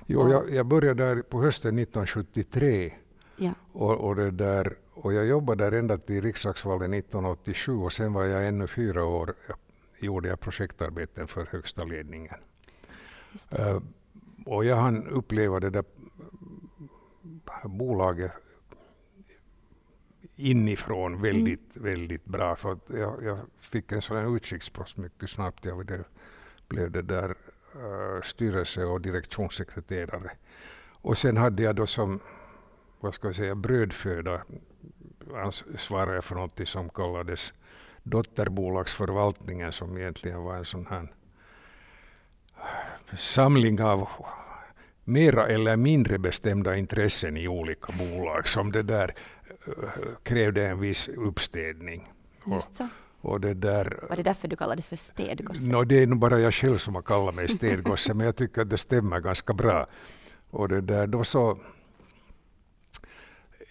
Jo, 0.07 0.31
jag, 0.31 0.51
jag 0.51 0.67
började 0.67 1.05
där 1.05 1.23
på 1.23 1.43
hösten 1.43 1.79
1973 1.79 2.93
Ja. 3.37 3.51
och, 3.73 3.95
och, 3.95 4.17
det 4.17 4.31
där, 4.31 4.77
och 4.97 5.13
jag 5.13 5.27
jobbade 5.27 5.65
där 5.65 5.79
ända 5.79 5.99
till 5.99 6.23
riksdagsvalet 6.23 6.91
1987 6.95 7.77
och 7.77 7.93
sen 7.93 8.13
var 8.13 8.25
jag 8.25 8.49
ännu 8.49 8.67
fyra 8.67 9.05
år, 9.05 9.35
jag, 9.49 9.57
gjorde 9.99 10.29
jag 10.29 10.41
projektarbeten 10.41 11.27
för 11.27 11.47
högsta 11.47 11.85
ledningen. 11.85 12.35
Det. 13.51 13.71
Eh, 13.71 13.81
och 14.47 14.65
jag 14.65 14.77
hann 14.77 15.07
uppleva 15.07 15.61
det 15.61 15.71
där 15.71 15.85
bolaget 17.65 18.33
inifrån 20.37 21.23
väldigt, 21.23 21.71
väldigt 21.77 22.25
bra. 22.25 22.57
För 22.57 22.79
jag, 22.87 23.25
jag 23.25 23.39
fick 23.61 23.93
en 23.93 24.03
sån 24.03 24.17
här 24.17 24.37
utskickspost 24.37 24.97
mycket 24.97 25.31
snabbt. 25.31 25.65
Jag 25.65 25.87
blev, 25.87 26.05
blev 26.69 26.91
det 26.91 27.03
där 27.03 27.31
uh, 27.31 28.23
styrelse 28.23 28.85
och 28.85 29.01
direktionssekreterare. 29.01 30.31
Och 31.03 31.19
sen 31.19 31.37
hade 31.37 31.63
jag 31.63 31.77
då 31.77 31.87
som 31.87 32.21
vad 33.01 33.15
ska 33.15 33.29
jag 33.29 33.37
säga, 33.37 33.55
brödföda 33.55 34.43
jag 35.91 36.25
för 36.25 36.35
något 36.35 36.69
som 36.69 36.89
kallades 36.89 37.53
dotterbolagsförvaltningen 38.03 39.73
som 39.73 39.99
egentligen 39.99 40.43
var 40.43 40.57
en 40.57 40.65
sån 40.65 40.87
här 40.87 41.09
samling 43.17 43.83
av 43.83 44.09
mera 45.05 45.47
eller 45.47 45.77
mindre 45.77 46.19
bestämda 46.19 46.77
intressen 46.77 47.37
i 47.37 47.49
olika 47.49 47.93
bolag 47.99 48.49
som 48.49 48.73
det 48.73 48.83
där 48.83 49.15
eh, 49.67 49.73
krävde 50.23 50.67
en 50.67 50.81
viss 50.81 51.09
uppstädning. 51.09 52.13
Just 52.47 52.77
så. 52.77 52.89
Och 53.21 53.41
det 53.41 53.55
där, 53.55 53.99
Var 54.09 54.17
det 54.17 54.23
därför 54.23 54.49
du 54.49 54.57
kallades 54.57 54.89
för 54.89 54.97
städgosse? 54.97 55.73
no, 55.73 55.85
det 55.85 56.03
är 56.03 56.07
nog 56.07 56.19
bara 56.19 56.41
jag 56.41 56.55
själv 56.55 56.79
som 56.79 56.95
har 56.95 57.03
kallat 57.03 57.35
mig 57.35 57.49
städgosse, 57.49 58.15
men 58.15 58.27
jag 58.27 58.37
tycker 58.37 58.63
att 58.63 58.71
det 58.71 58.79
stämmer 58.79 59.21
ganska 59.21 59.53
bra. 59.53 59.87
Och 60.51 60.69
det 60.69 60.81
där, 60.81 61.07
då 61.07 61.25
så, 61.25 61.59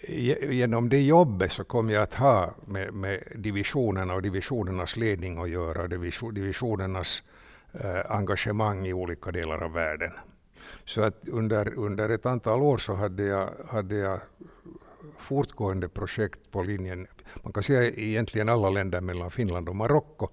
genom 0.07 0.89
det 0.89 1.01
jobbet 1.01 1.51
så 1.51 1.63
kom 1.63 1.89
jag 1.89 2.03
att 2.03 2.13
ha 2.13 2.55
med, 2.65 2.93
med 2.93 3.23
divisionerna 3.35 4.13
och 4.13 4.21
divisionernas 4.21 4.97
ledning 4.97 5.37
att 5.37 5.49
göra, 5.49 5.87
divisionernas 6.31 7.23
eh, 7.73 8.11
engagemang 8.11 8.87
i 8.87 8.93
olika 8.93 9.31
delar 9.31 9.63
av 9.63 9.71
världen. 9.71 10.11
Så 10.85 11.01
att 11.01 11.27
under, 11.27 11.73
under 11.73 12.09
ett 12.09 12.25
antal 12.25 12.61
år 12.61 12.77
så 12.77 12.93
hade 12.93 13.23
jag, 13.23 13.49
hade 13.67 13.95
jag 13.95 14.19
fortgående 15.17 15.89
projekt 15.89 16.51
på 16.51 16.63
linjen, 16.63 17.07
man 17.43 17.53
kan 17.53 17.63
säga 17.63 17.91
egentligen 17.91 18.49
alla 18.49 18.69
länder 18.69 19.01
mellan 19.01 19.31
Finland 19.31 19.69
och 19.69 19.75
Marocko 19.75 20.27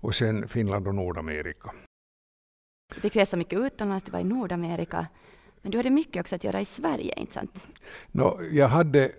och 0.00 0.14
sen 0.14 0.48
Finland 0.48 0.88
och 0.88 0.94
Nordamerika. 0.94 1.70
Du 2.94 3.00
fick 3.00 3.16
resa 3.16 3.36
mycket 3.36 3.58
utomlands, 3.58 4.04
du 4.04 4.12
var 4.12 4.20
i 4.20 4.24
Nordamerika. 4.24 5.06
Men 5.66 5.70
du 5.70 5.78
hade 5.78 5.90
mycket 5.90 6.20
också 6.20 6.34
att 6.34 6.44
göra 6.44 6.60
i 6.60 6.64
Sverige, 6.64 7.14
inte 7.16 7.34
sant? 7.34 7.68
Nå, 8.12 8.40
jag 8.52 8.68
hade, 8.68 9.12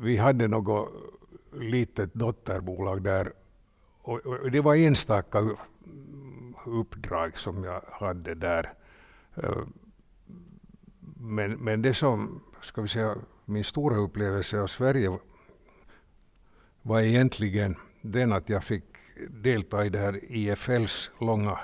vi 0.00 0.16
hade 0.16 0.48
något 0.48 0.92
litet 1.52 2.14
dotterbolag 2.14 3.02
där 3.02 3.32
och, 4.02 4.26
och 4.26 4.50
det 4.50 4.60
var 4.60 4.74
enstaka 4.74 5.56
uppdrag 6.66 7.38
som 7.38 7.64
jag 7.64 7.80
hade 7.92 8.34
där. 8.34 8.72
Men, 11.18 11.52
men 11.52 11.82
det 11.82 11.94
som, 11.94 12.42
ska 12.62 12.82
vi 12.82 12.88
säga, 12.88 13.16
min 13.44 13.64
stora 13.64 13.96
upplevelse 13.96 14.60
av 14.60 14.66
Sverige 14.66 15.18
var 16.82 17.00
egentligen 17.00 17.76
den 18.02 18.32
att 18.32 18.48
jag 18.48 18.64
fick 18.64 18.84
delta 19.28 19.84
i 19.84 19.88
det 19.88 19.98
här 19.98 20.20
IFLs 20.32 21.10
långa 21.20 21.60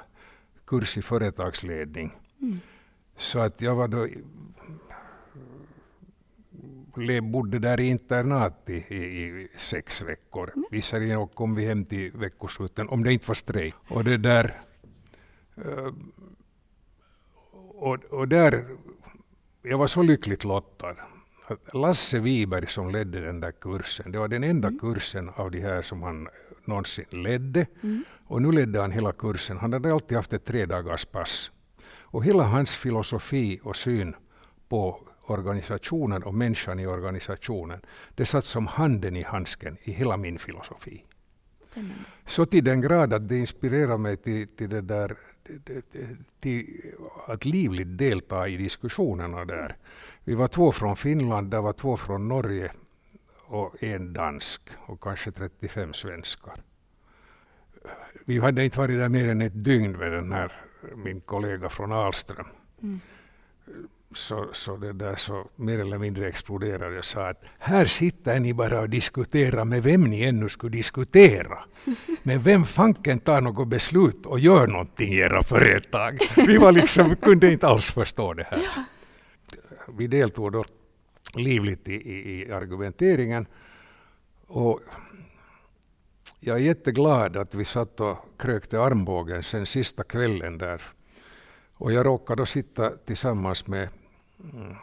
kurs 0.66 0.98
i 0.98 1.02
företagsledning. 1.02 2.12
Mm. 2.40 2.60
Så 3.20 3.38
att 3.38 3.60
jag 3.60 3.74
var 3.74 3.88
då 3.88 4.08
bodde 7.22 7.58
där 7.58 7.80
i 7.80 7.88
internat 7.88 8.70
i, 8.70 8.72
i, 8.74 9.24
i 9.24 9.48
sex 9.56 10.02
veckor. 10.02 10.52
Visserligen 10.70 11.28
kom 11.28 11.54
vi 11.54 11.66
hem 11.66 11.84
till 11.84 12.12
veckosluten, 12.12 12.88
om 12.88 13.04
det 13.04 13.12
inte 13.12 13.28
var 13.28 13.34
strejk. 13.34 13.74
Och 13.88 14.04
det 14.04 14.16
där... 14.16 14.60
eh, 15.56 15.92
Och, 17.74 18.04
och 18.04 18.28
där... 18.28 18.76
Jag 19.62 19.78
var 19.78 19.86
så 19.86 20.02
lyckligt 20.02 20.44
lottad. 20.44 20.96
Lasse 21.72 22.20
Wiberg 22.20 22.66
som 22.66 22.90
ledde 22.90 23.20
den 23.20 23.40
där 23.40 23.52
kursen, 23.52 24.12
det 24.12 24.18
var 24.18 24.28
den 24.28 24.44
enda 24.44 24.70
kursen 24.80 25.28
av 25.28 25.50
de 25.50 25.60
här 25.60 25.82
som 25.82 26.02
han 26.02 26.28
någonsin 26.64 27.04
ledde. 27.10 27.66
Och 28.26 28.42
nu 28.42 28.52
ledde 28.52 28.80
han 28.80 28.90
hela 28.92 29.12
kursen. 29.12 29.58
Han 29.58 29.72
hade 29.72 29.92
alltid 29.92 30.16
haft 30.16 30.32
ett 30.32 30.44
tre 30.44 30.66
pass. 31.12 31.50
Och 32.10 32.24
hela 32.24 32.44
hans 32.44 32.76
filosofi 32.76 33.60
och 33.62 33.76
syn 33.76 34.14
på 34.68 35.00
organisationen 35.26 36.22
och 36.22 36.34
människan 36.34 36.78
i 36.78 36.86
organisationen, 36.86 37.80
det 38.14 38.26
satt 38.26 38.44
som 38.44 38.66
handen 38.66 39.16
i 39.16 39.22
handsken 39.22 39.76
i 39.82 39.92
hela 39.92 40.16
min 40.16 40.38
filosofi. 40.38 41.04
Så 42.26 42.46
till 42.46 42.64
den 42.64 42.80
grad 42.80 43.12
att 43.12 43.28
det 43.28 43.38
inspirerar 43.38 43.98
mig 43.98 44.16
till, 44.16 44.48
till, 44.48 44.70
det 44.70 44.80
där, 44.80 45.16
till 46.40 46.94
att 47.26 47.44
livligt 47.44 47.98
delta 47.98 48.48
i 48.48 48.56
diskussionerna 48.56 49.44
där. 49.44 49.76
Vi 50.24 50.34
var 50.34 50.48
två 50.48 50.72
från 50.72 50.96
Finland, 50.96 51.50
där 51.50 51.60
var 51.60 51.72
två 51.72 51.96
från 51.96 52.28
Norge 52.28 52.72
och 53.50 53.82
en 53.82 54.12
dansk 54.12 54.62
och 54.76 55.02
kanske 55.02 55.32
35 55.32 55.92
svenskar. 55.92 56.62
Vi 58.24 58.38
hade 58.38 58.64
inte 58.64 58.78
varit 58.78 58.98
där 58.98 59.08
mer 59.08 59.28
än 59.28 59.42
ett 59.42 59.64
dygn 59.64 59.92
med 59.92 60.12
den 60.12 60.32
här, 60.32 60.52
min 60.96 61.20
kollega 61.20 61.68
från 61.68 61.92
Alström. 61.92 62.46
Mm. 62.82 63.00
Så, 64.14 64.48
så 64.52 64.76
det 64.76 64.92
där 64.92 65.16
så 65.16 65.50
mer 65.56 65.78
eller 65.78 65.98
mindre 65.98 66.28
exploderade. 66.28 66.94
Jag 66.94 67.04
sa 67.04 67.28
att 67.28 67.44
här 67.58 67.86
sitter 67.86 68.40
ni 68.40 68.54
bara 68.54 68.80
och 68.80 68.88
diskuterar 68.88 69.64
med 69.64 69.82
vem 69.82 70.04
ni 70.04 70.24
ännu 70.24 70.48
skulle 70.48 70.76
diskutera. 70.76 71.58
Men 72.22 72.42
vem 72.42 72.64
fanken 72.64 73.18
tar 73.18 73.40
något 73.40 73.68
beslut 73.68 74.26
och 74.26 74.40
gör 74.40 74.66
någonting 74.66 75.12
i 75.12 75.16
era 75.16 75.42
företag? 75.42 76.18
Vi 76.36 76.56
var 76.56 76.72
liksom, 76.72 77.16
kunde 77.16 77.52
inte 77.52 77.66
alls 77.66 77.90
förstå 77.90 78.34
det 78.34 78.46
här. 78.50 78.60
Vi 79.98 80.06
deltog 80.06 80.52
då 80.52 80.64
livligt 81.34 81.88
i, 81.88 81.94
i, 81.94 82.42
i 82.42 82.52
argumenteringen. 82.52 83.46
Och 84.46 84.80
jag 86.40 86.56
är 86.56 86.60
jätteglad 86.60 87.36
att 87.36 87.54
vi 87.54 87.64
satt 87.64 88.00
och 88.00 88.16
krökte 88.38 88.80
armbågen 88.80 89.42
sen 89.42 89.66
sista 89.66 90.04
kvällen 90.04 90.58
där. 90.58 90.82
Och 91.74 91.92
jag 91.92 92.06
råkade 92.06 92.42
då 92.42 92.46
sitta 92.46 92.90
tillsammans 92.90 93.66
med 93.66 93.88
mm, 94.52 94.76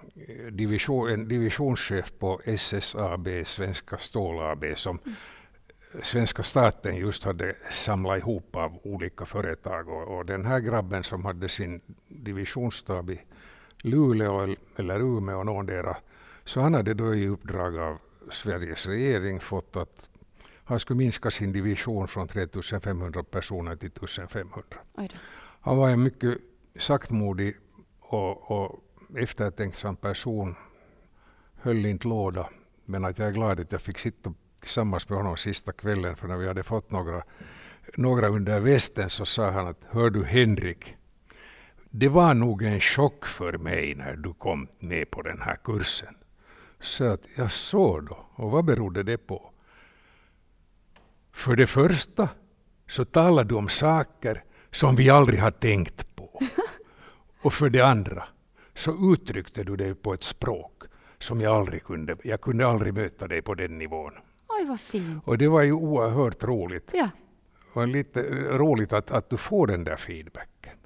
division, 0.57 1.09
en 1.09 1.27
divisionschef 1.27 2.13
på 2.19 2.41
SSAB, 2.45 3.27
Svenska 3.45 3.97
Stål 3.97 4.41
AB, 4.41 4.63
som 4.75 4.99
svenska 6.03 6.43
staten 6.43 6.95
just 6.95 7.23
hade 7.23 7.55
samlat 7.71 8.17
ihop 8.17 8.55
av 8.55 8.79
olika 8.83 9.25
företag. 9.25 9.89
Och, 9.89 10.17
och 10.17 10.25
den 10.25 10.45
här 10.45 10.59
grabben 10.59 11.03
som 11.03 11.25
hade 11.25 11.49
sin 11.49 11.81
divisionsstab 12.07 13.09
i 13.09 13.21
Luleå 13.81 14.55
eller 14.75 14.99
Umeå, 14.99 15.43
någondera, 15.43 15.97
så 16.43 16.61
han 16.61 16.73
hade 16.73 16.93
då 16.93 17.15
i 17.15 17.27
uppdrag 17.27 17.77
av 17.77 17.97
Sveriges 18.31 18.85
regering 18.85 19.39
fått 19.39 19.75
att 19.75 20.09
han 20.67 20.79
skulle 20.79 20.97
minska 20.97 21.31
sin 21.31 21.51
division 21.51 22.07
från 22.07 22.27
3500 22.27 23.23
personer 23.23 23.75
till 23.75 23.87
1500. 23.87 24.63
Oj 24.93 25.07
då. 25.13 25.19
Han 25.61 25.77
var 25.77 25.89
en 25.89 26.03
mycket 26.03 26.37
saktmodig 26.79 27.55
och, 27.99 28.51
och 28.51 28.79
eftertänksam 29.17 29.95
person. 29.95 30.55
Höll 31.55 31.85
inte 31.85 32.07
låda. 32.07 32.49
Men 32.85 33.05
att 33.05 33.19
jag 33.19 33.27
är 33.27 33.31
glad 33.31 33.59
att 33.59 33.71
jag 33.71 33.81
fick 33.81 33.99
sitta 33.99 34.33
tillsammans 34.59 35.09
med 35.09 35.17
honom 35.17 35.37
sista 35.37 35.71
kvällen. 35.71 36.15
För 36.15 36.27
när 36.27 36.37
vi 36.37 36.47
hade 36.47 36.63
fått 36.63 36.91
några, 36.91 37.23
några 37.97 38.27
under 38.27 38.59
västen 38.59 39.09
så 39.09 39.25
sa 39.25 39.51
han 39.51 39.67
att 39.67 39.85
Hör 39.89 40.09
du 40.09 40.23
Henrik, 40.23 40.95
det 41.89 42.09
var 42.09 42.33
nog 42.33 42.63
en 42.63 42.81
chock 42.81 43.25
för 43.25 43.57
mig 43.57 43.95
när 43.95 44.15
du 44.15 44.33
kom 44.33 44.67
med 44.79 45.11
på 45.11 45.21
den 45.21 45.41
här 45.41 45.55
kursen. 45.63 46.15
Så 46.79 47.03
att 47.03 47.21
jag 47.35 47.51
såg 47.51 48.05
då. 48.05 48.25
Och 48.35 48.51
vad 48.51 48.65
berodde 48.65 49.03
det 49.03 49.17
på? 49.17 49.51
För 51.37 51.55
det 51.55 51.67
första 51.67 52.29
så 52.87 53.05
talar 53.05 53.43
du 53.43 53.55
om 53.55 53.69
saker 53.69 54.43
som 54.71 54.95
vi 54.95 55.09
aldrig 55.09 55.39
har 55.39 55.51
tänkt 55.51 56.15
på. 56.15 56.41
Och 57.43 57.53
för 57.53 57.69
det 57.69 57.81
andra 57.81 58.23
så 58.73 59.13
uttryckte 59.13 59.63
du 59.63 59.75
dig 59.75 59.95
på 59.95 60.13
ett 60.13 60.23
språk 60.23 60.83
som 61.19 61.41
jag 61.41 61.55
aldrig 61.55 61.83
kunde, 61.83 62.17
jag 62.23 62.41
kunde 62.41 62.67
aldrig 62.67 62.93
möta 62.93 63.27
dig 63.27 63.41
på 63.41 63.55
den 63.55 63.77
nivån. 63.77 64.13
Oj, 64.47 64.65
vad 64.65 64.79
fint. 64.79 65.27
Och 65.27 65.37
det 65.37 65.47
var 65.47 65.61
ju 65.61 65.71
oerhört 65.71 66.43
roligt. 66.43 66.91
Ja, 66.93 67.09
Och 67.73 67.87
lite 67.87 68.21
roligt 68.57 68.93
att, 68.93 69.11
att 69.11 69.29
du 69.29 69.37
får 69.37 69.67
den 69.67 69.83
där 69.83 69.95
feedbacken. 69.95 70.77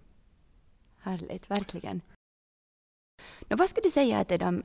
härligt, 0.99 1.51
verkligen. 1.51 2.01
Nå, 3.47 3.55
vad 3.55 3.69
skulle 3.69 3.83
du 3.83 3.91
säga 3.91 4.19
att 4.19 4.31
är 4.31 4.37
de, 4.37 4.63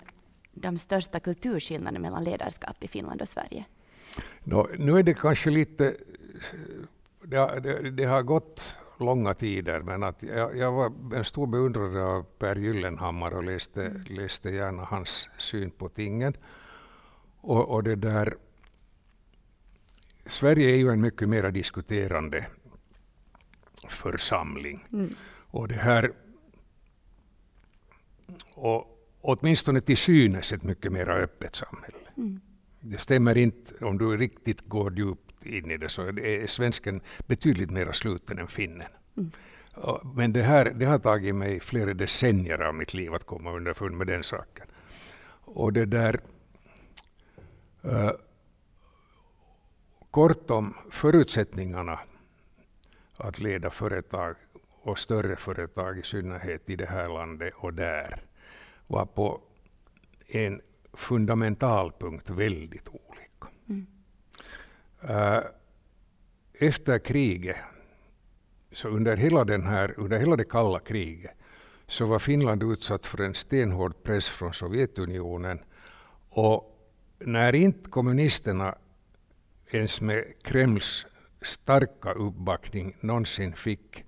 de 0.52 0.78
största 0.78 1.20
kulturskillnaderna 1.20 1.98
mellan 1.98 2.24
ledarskap 2.24 2.84
i 2.84 2.88
Finland 2.88 3.22
och 3.22 3.28
Sverige? 3.28 3.64
Nå, 4.44 4.68
nu 4.78 4.98
är 4.98 5.02
det 5.02 5.14
kanske 5.14 5.50
lite... 5.50 5.96
Det, 7.22 7.36
har- 7.36 7.60
det, 7.60 7.90
det 7.90 8.04
har 8.04 8.22
gått 8.22 8.76
långa 8.98 9.34
tider, 9.34 9.80
men 9.80 10.02
att 10.02 10.22
jag, 10.22 10.56
jag 10.56 10.72
var 10.72 10.92
en 11.14 11.24
stor 11.24 11.46
beundrare 11.46 12.04
av 12.04 12.22
Per 12.38 12.56
Gyllenhammar 12.56 13.34
och 13.34 13.44
läste, 13.44 14.04
läste 14.06 14.50
gärna 14.50 14.84
hans 14.84 15.28
syn 15.38 15.70
på 15.70 15.88
tingen. 15.88 16.34
Och, 17.40 17.68
och 17.70 17.82
det 17.82 17.94
där, 17.94 18.34
Sverige 20.26 20.70
är 20.70 20.76
ju 20.76 20.88
en 20.90 21.00
mycket 21.00 21.28
mer 21.28 21.50
diskuterande 21.50 22.46
församling. 23.88 24.86
Mm. 24.92 25.14
Och 25.50 25.68
det 25.68 25.74
här 25.74 26.12
och 28.54 29.08
åtminstone 29.20 29.80
till 29.80 29.96
synes 29.96 30.52
ett 30.52 30.62
mycket 30.62 30.92
mer 30.92 31.08
öppet 31.10 31.54
samhälle. 31.54 31.98
Mm. 32.16 32.40
Det 32.90 32.98
stämmer 32.98 33.38
inte, 33.38 33.84
om 33.84 33.98
du 33.98 34.16
riktigt 34.16 34.60
går 34.60 34.98
djupt 34.98 35.46
in 35.46 35.70
i 35.70 35.76
det, 35.76 35.88
så 35.88 36.02
är 36.02 36.46
svensken 36.46 37.00
betydligt 37.26 37.70
mer 37.70 37.92
sluten 37.92 38.38
än 38.38 38.48
finnen. 38.48 38.88
Mm. 39.16 39.30
Men 40.14 40.32
det, 40.32 40.42
här, 40.42 40.72
det 40.74 40.84
har 40.84 40.98
tagit 40.98 41.34
mig 41.34 41.60
flera 41.60 41.94
decennier 41.94 42.58
av 42.62 42.74
mitt 42.74 42.94
liv 42.94 43.14
att 43.14 43.24
komma 43.24 43.52
underfund 43.52 43.96
med 43.96 44.06
den 44.06 44.22
saken. 44.22 44.66
Och 45.44 45.72
det 45.72 45.84
där... 45.84 46.20
Uh, 47.84 48.10
kort 50.10 50.50
om 50.50 50.74
förutsättningarna 50.90 52.00
att 53.16 53.38
leda 53.38 53.70
företag 53.70 54.36
och 54.82 54.98
större 54.98 55.36
företag 55.36 55.98
i 55.98 56.02
synnerhet 56.02 56.70
i 56.70 56.76
det 56.76 56.86
här 56.86 57.08
landet 57.08 57.54
och 57.56 57.74
där 57.74 58.22
var 58.86 59.06
på 59.06 59.40
en 60.26 60.60
fundamental 60.96 61.92
punkt 61.98 62.30
väldigt 62.30 62.88
olika. 62.88 63.48
Mm. 63.68 63.86
Uh, 65.04 65.42
efter 66.58 66.98
kriget, 66.98 67.56
så 68.72 68.88
under 68.88 69.16
hela, 69.16 69.44
den 69.44 69.66
här, 69.66 69.94
under 69.96 70.18
hela 70.18 70.36
det 70.36 70.44
kalla 70.44 70.78
kriget, 70.78 71.30
så 71.86 72.06
var 72.06 72.18
Finland 72.18 72.62
utsatt 72.62 73.06
för 73.06 73.20
en 73.20 73.34
stenhård 73.34 74.02
press 74.02 74.28
från 74.28 74.52
Sovjetunionen. 74.54 75.58
Och 76.28 76.72
när 77.18 77.54
inte 77.54 77.90
kommunisterna 77.90 78.74
ens 79.70 80.00
med 80.00 80.24
Kremls 80.42 81.06
starka 81.42 82.12
uppbackning 82.12 82.96
någonsin 83.00 83.52
fick 83.52 84.04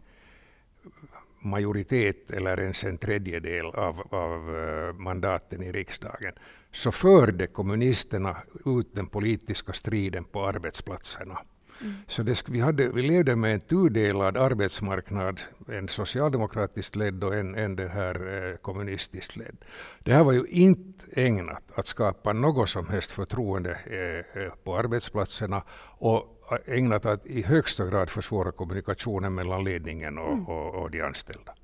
majoritet 1.41 2.31
eller 2.31 2.61
ens 2.61 2.85
en 2.85 2.99
tredjedel 2.99 3.67
av, 3.67 4.15
av 4.15 4.57
eh, 4.57 4.93
mandaten 4.93 5.63
i 5.63 5.73
riksdagen, 5.73 6.33
så 6.79 6.93
förde 6.93 7.47
kommunisterna 7.47 8.37
ut 8.67 8.95
den 8.95 9.07
politiska 9.07 9.73
striden 9.73 10.25
på 10.25 10.47
arbetsplatserna. 10.47 11.39
Mm. 11.81 11.95
Så 12.07 12.23
det, 12.23 12.49
vi, 12.49 12.61
hade, 12.61 12.89
vi 12.89 13.03
levde 13.03 13.37
med 13.37 13.55
en 13.55 13.61
tudelad 13.61 14.37
arbetsmarknad, 14.37 15.41
en 15.69 15.89
socialdemokratiskt 15.89 16.97
ledd 16.97 17.25
och 17.25 17.35
en, 17.35 17.55
en 17.55 17.77
det 17.77 17.89
här 17.89 18.15
eh, 18.15 18.57
kommunistiskt 18.57 19.37
ledd. 19.37 19.57
Det 19.99 20.15
här 20.15 20.25
var 20.25 20.33
ju 20.33 20.45
inte 20.49 21.07
ägnat 21.13 21.63
att 21.75 21.87
skapa 21.87 22.33
något 22.33 22.69
som 22.69 22.89
helst 22.89 23.11
förtroende 23.11 23.71
eh, 23.71 24.43
eh 24.43 24.53
på 24.65 24.77
arbetsplatserna 24.77 25.63
och 25.99 26.25
ägnat 26.67 27.07
att 27.07 27.27
i 27.27 27.43
högsta 27.43 27.87
grad 27.87 28.11
försvåra 28.11 28.53
kommunikationen 28.53 29.35
mellan 29.35 29.65
ledningen 29.65 30.19
och, 30.19 30.33
mm. 30.33 30.47
och, 30.47 30.83
och 30.83 30.91
de 30.91 31.03
anställda. 31.03 31.55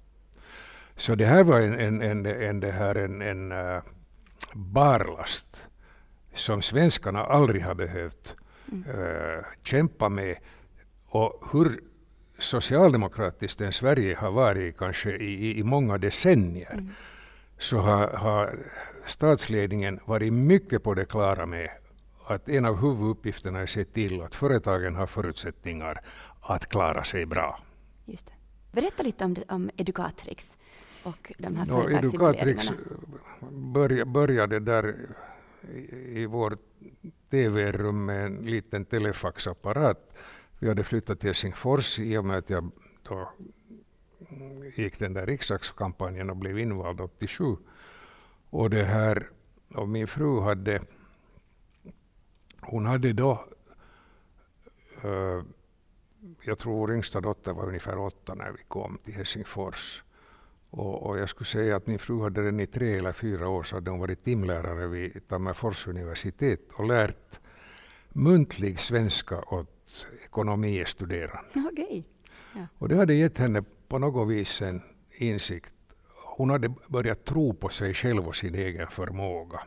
Så 0.97 1.15
det 1.15 1.27
här 1.27 1.45
var 1.45 1.61
en, 1.61 1.81
en, 1.81 2.03
en, 2.03 2.27
en, 2.27 2.61
det 2.61 2.73
här, 2.73 2.95
en, 2.95 3.23
en 3.23 3.53
uh, 3.53 3.83
barlast 4.55 5.69
som 6.35 6.63
svenskarna 6.63 7.25
aldrig 7.25 7.63
har 7.63 7.75
behövt 7.75 8.37
mm. 8.73 9.01
uh, 9.01 9.45
kämpa 9.63 10.09
med. 10.09 10.37
Och 11.09 11.43
hur 11.53 11.81
socialdemokratiskt 12.39 13.61
än 13.61 13.73
Sverige 13.73 14.17
har 14.17 14.31
varit 14.31 14.79
kanske 14.79 15.17
i, 15.17 15.59
i 15.59 15.63
många 15.63 15.99
decennier 15.99 16.73
mm. 16.73 16.91
så 17.59 17.79
har, 17.79 18.09
har 18.09 18.59
statsledningen 19.07 20.01
varit 20.05 20.33
mycket 20.33 20.83
på 20.83 20.95
det 20.95 21.05
klara 21.05 21.47
med 21.47 21.71
att 22.27 22.49
en 22.49 22.65
av 22.65 22.77
huvuduppgifterna 22.77 23.59
är 23.59 23.63
att 23.63 23.71
se 23.71 23.85
till 23.85 24.23
att 24.23 24.35
företagen 24.35 24.95
har 24.95 25.07
förutsättningar 25.07 26.01
att 26.41 26.67
klara 26.67 27.05
sig 27.05 27.27
bra. 27.27 27.61
Just 28.05 28.27
det. 28.27 28.33
Berätta 28.73 29.03
lite 29.03 29.25
om, 29.25 29.37
om 29.49 29.71
Educatrix 29.77 30.57
och 31.05 31.33
de 31.39 31.57
här 31.57 31.67
no, 31.67 31.91
Educatrix 31.91 32.71
började, 33.51 34.05
började 34.05 34.61
där 34.61 34.97
i, 35.75 36.21
i 36.21 36.27
vårt 36.27 36.61
TV-rum 37.31 38.05
med 38.05 38.27
en 38.27 38.37
liten 38.37 38.85
telefaxapparat. 38.85 40.17
Vi 40.59 40.69
hade 40.69 40.85
flyttat 40.85 41.21
till 41.21 41.29
Helsingfors 41.29 41.99
i 41.99 42.17
och 42.17 42.25
med 42.25 42.39
att 42.39 42.51
jag 42.51 42.71
då 43.03 43.33
gick 44.77 44.99
den 44.99 45.13
där 45.13 45.27
riksdagskampanjen 45.27 46.31
och 46.31 46.37
blev 46.37 46.59
invald 46.59 47.01
87. 47.01 47.57
Och, 48.51 48.71
det 48.71 48.85
här, 48.85 49.31
och 49.75 49.89
min 49.89 50.07
fru 50.07 50.41
hade 50.41 50.81
hon 52.61 52.87
hade 52.87 53.13
då, 53.13 53.45
uh, 55.05 55.43
jag 56.43 56.59
tror 56.59 56.93
yngsta 56.93 57.21
dotter 57.21 57.53
var 57.53 57.67
ungefär 57.67 57.99
åtta 57.99 58.35
när 58.35 58.53
vi 58.53 58.63
kom 58.69 58.99
till 59.05 59.15
Helsingfors. 59.15 60.05
Och, 60.77 61.07
och, 61.07 61.19
jag 61.19 61.29
skulle 61.29 61.47
säga 61.47 61.77
att 61.77 61.87
min 61.87 61.99
fru 61.99 62.23
hade 62.23 62.43
redan 62.43 62.61
i 62.61 62.67
tre 62.67 62.97
eller 62.97 63.13
fyra 63.13 63.49
år 63.49 63.63
så 63.63 63.77
hade 63.77 63.91
hon 63.91 64.01
varit 64.01 64.25
timlärare 64.25 64.87
vid 64.87 65.29
Tammerfors 65.29 65.87
universitet 65.87 66.61
och 66.75 66.87
lärt 66.87 67.41
muntlig 68.09 68.81
svenska 68.81 69.43
åt 69.43 70.07
ekonomistuderande. 70.25 71.71
Okay. 71.73 72.03
Ja. 72.55 72.67
Och 72.79 72.89
det 72.89 72.97
hade 72.97 73.15
gett 73.15 73.39
henne 73.39 73.65
på 73.89 73.99
något 73.99 74.29
vis 74.29 74.63
en 74.63 74.83
insikt. 75.19 75.75
Hon 76.37 76.51
hade 76.51 76.75
börjat 76.89 77.25
tro 77.25 77.55
på 77.55 77.69
sig 77.69 77.95
själv 77.95 78.29
och 78.29 78.37
sin 78.37 78.55
egen 78.55 78.89
förmåga. 78.89 79.61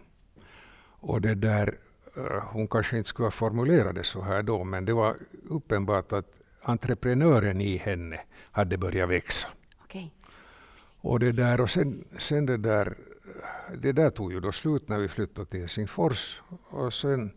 Och 0.99 1.21
det 1.21 1.35
där 1.35 1.77
Eh, 2.17 2.43
hon 2.51 2.67
kanske 2.67 2.97
inte 2.97 3.09
skulle 3.09 3.25
ha 3.25 3.31
formulerat 3.31 3.95
det 3.95 4.03
så 4.03 4.21
här 4.21 4.43
då, 4.43 4.63
men 4.63 4.85
det 4.85 4.93
var 4.93 5.15
uppenbart 5.49 6.11
att 6.13 6.41
entreprenören 6.61 7.61
i 7.61 7.77
henne 7.77 8.19
hade 8.51 8.77
börjat 8.77 9.09
växa. 9.09 9.47
Okay. 9.83 10.09
Och 11.01 11.19
det 11.19 11.31
där, 11.31 11.61
och 11.61 11.69
sen, 11.69 12.05
sen 12.19 12.45
det 12.45 12.57
där, 12.57 12.97
det 13.77 13.91
där 13.91 14.09
tog 14.09 14.31
ju 14.31 14.39
då 14.39 14.51
slut 14.51 14.89
när 14.89 14.99
vi 14.99 15.07
flyttade 15.07 15.47
till 15.47 15.59
Helsingfors. 15.59 16.41
Och 16.69 16.93
sen 16.93 17.31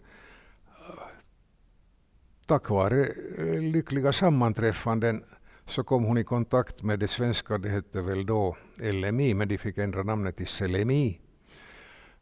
tack 2.46 2.70
vare 2.70 3.06
eh, 3.38 3.60
lyckliga 3.60 4.12
sammanträffanden 4.12 5.24
så 5.66 5.84
kom 5.84 6.04
hon 6.04 6.18
i 6.18 6.24
kontakt 6.24 6.82
med 6.82 6.98
det 6.98 7.08
svenska, 7.08 7.58
det 7.58 7.68
hette 7.68 8.00
väl 8.00 8.26
då 8.26 8.56
LMI, 8.76 9.34
men 9.34 9.48
de 9.48 9.58
fick 9.58 9.78
ändra 9.78 10.02
namnet 10.02 10.36
till 10.36 10.46
Selemi. 10.46 11.20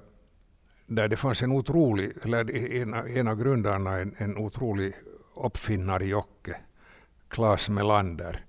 där 0.88 1.08
det 1.08 1.16
fanns 1.16 1.42
en 1.42 1.52
otrolig, 1.52 2.12
eller 2.22 2.56
en, 2.56 2.94
en 2.94 3.28
av 3.28 3.42
grundarna, 3.42 3.98
en, 3.98 4.14
en 4.18 4.36
otrolig 4.36 4.94
uppfinnarjocke, 5.34 6.56
Claes 7.28 7.68
Melander, 7.68 8.44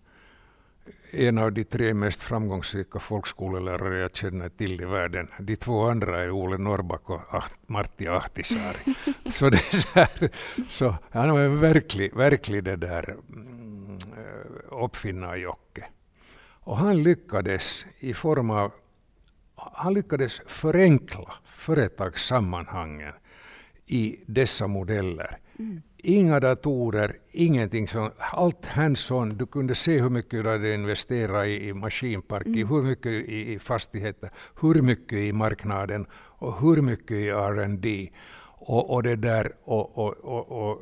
en 1.11 1.37
av 1.37 1.53
de 1.53 1.63
tre 1.63 1.93
mest 1.93 2.21
framgångsrika 2.21 2.99
folkskolelärare 2.99 3.99
jag 3.99 4.15
känner 4.15 4.49
till 4.49 4.81
i 4.81 4.85
världen. 4.85 5.27
De 5.39 5.55
två 5.55 5.83
andra 5.83 6.23
är 6.23 6.31
Ole 6.31 6.57
Norrback 6.57 7.09
och 7.09 7.21
Martti 7.67 8.07
Ahtisaari. 8.07 8.95
så, 9.31 9.49
det 9.49 9.63
där, 9.93 10.29
så 10.69 10.95
han 11.11 11.31
var 11.31 11.39
en 11.39 11.59
verklig, 11.59 12.15
verklig 12.15 12.63
det 12.63 12.75
där 12.75 13.17
mm, 13.29 13.97
uppfinnarjocke. 14.71 15.85
Och 16.61 16.77
han 16.77 17.03
lyckades 17.03 17.85
i 17.99 18.13
form 18.13 18.49
av 18.49 18.71
han 19.55 19.93
lyckades 19.93 20.41
förenkla 20.45 21.33
företagssammanhangen 21.59 23.13
i 23.85 24.19
dessa 24.25 24.67
modeller. 24.67 25.37
Mm. 25.59 25.81
Inga 25.97 26.39
datorer, 26.39 27.15
ingenting 27.31 27.87
sånt. 27.87 28.13
Allt 28.17 28.65
hands-on. 28.65 29.29
Du 29.29 29.45
kunde 29.45 29.75
se 29.75 30.01
hur 30.01 30.09
mycket 30.09 30.43
du 30.43 30.49
hade 30.49 30.73
investerat 30.73 31.45
i, 31.45 31.67
i 31.67 31.73
maskinpark, 31.73 32.45
mm. 32.45 32.67
hur 32.67 32.81
mycket 32.81 33.11
i, 33.11 33.53
i 33.53 33.59
fastigheter, 33.59 34.29
hur 34.61 34.81
mycket 34.81 35.17
i 35.17 35.33
marknaden 35.33 36.05
och 36.13 36.61
hur 36.61 36.81
mycket 36.81 37.11
i 37.11 37.29
R&D. 37.29 38.09
Och, 38.61 38.93
och 38.93 39.03
det 39.03 39.15
där, 39.15 39.51
och, 39.63 39.97
och, 39.97 40.17
och, 40.17 40.81